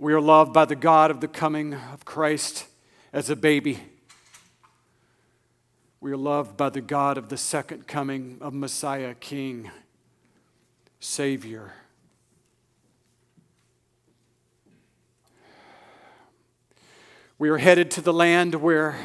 We 0.01 0.13
are 0.13 0.21
loved 0.21 0.53
by 0.53 0.63
the 0.63 0.77
God 0.77 1.11
of 1.11 1.19
the 1.19 1.27
coming 1.27 1.73
of 1.73 2.05
Christ 2.05 2.67
as 3.11 3.29
a 3.29 3.35
baby. 3.35 3.79
We 5.99 6.13
are 6.13 6.17
loved 6.17 6.55
by 6.55 6.69
the 6.69 6.79
God 6.79 7.17
of 7.17 7.27
the 7.27 7.35
second 7.35 7.85
coming 7.85 8.37
of 8.39 8.53
Messiah, 8.53 9.13
King, 9.13 9.69
Savior. 11.01 11.73
We 17.37 17.49
are 17.49 17.57
headed 17.57 17.91
to 17.91 18.01
the 18.01 18.13
land 18.13 18.55
where 18.55 18.97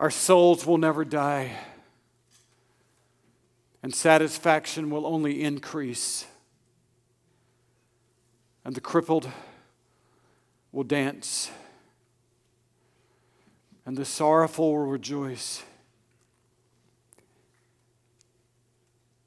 our 0.00 0.10
souls 0.10 0.66
will 0.66 0.78
never 0.78 1.04
die 1.04 1.52
and 3.80 3.94
satisfaction 3.94 4.90
will 4.90 5.06
only 5.06 5.40
increase 5.40 6.26
and 8.64 8.74
the 8.74 8.80
crippled 8.80 9.28
will 10.72 10.84
dance, 10.84 11.50
and 13.84 13.96
the 13.96 14.04
sorrowful 14.04 14.72
will 14.72 14.86
rejoice, 14.86 15.62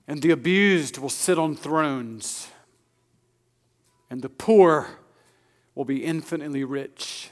and 0.08 0.22
the 0.22 0.32
abused 0.32 0.98
will 0.98 1.10
sit 1.10 1.38
on 1.38 1.56
thrones, 1.56 2.50
and 4.10 4.22
the 4.22 4.30
poor 4.30 4.88
will 5.76 5.86
be 5.86 6.04
infinitely 6.04 6.64
rich 6.64 7.30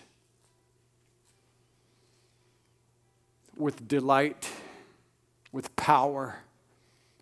with 3.58 3.88
delight, 3.88 4.50
with 5.52 5.76
power, 5.76 6.36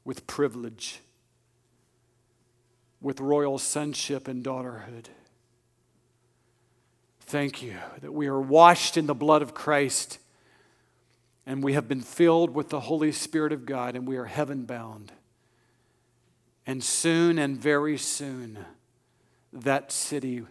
with 0.03 0.27
privilege 0.27 0.99
with 3.03 3.19
royal 3.19 3.59
sonship 3.59 4.27
and 4.27 4.43
daughterhood. 4.43 5.07
Thank 7.19 7.61
you 7.61 7.75
that 8.01 8.13
we 8.13 8.27
are 8.27 8.39
washed 8.39 8.95
in 8.97 9.05
the 9.05 9.13
blood 9.13 9.41
of 9.41 9.53
Christ 9.53 10.19
and 11.45 11.61
we 11.61 11.73
have 11.73 11.89
been 11.89 12.01
filled 12.01 12.51
with 12.51 12.69
the 12.69 12.79
Holy 12.79 13.11
Spirit 13.11 13.51
of 13.51 13.65
God 13.65 13.95
and 13.95 14.07
we 14.07 14.15
are 14.15 14.25
heaven 14.25 14.63
bound. 14.63 15.11
And 16.65 16.81
soon 16.81 17.37
and 17.37 17.57
very 17.57 17.97
soon, 17.97 18.65
that 19.51 19.91
city 19.91 20.43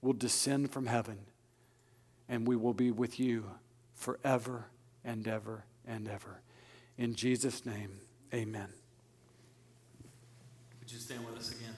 will 0.00 0.14
descend 0.14 0.70
from 0.70 0.86
heaven 0.86 1.18
and 2.26 2.48
we 2.48 2.56
will 2.56 2.72
be 2.72 2.90
with 2.90 3.20
you 3.20 3.44
forever 3.94 4.66
and 5.04 5.28
ever 5.28 5.64
and 5.86 6.08
ever. 6.08 6.40
In 6.96 7.14
Jesus' 7.14 7.66
name, 7.66 8.00
amen. 8.32 8.68
Would 10.80 10.90
you 10.90 10.98
stand 10.98 11.26
with 11.26 11.36
us 11.36 11.50
again? 11.50 11.74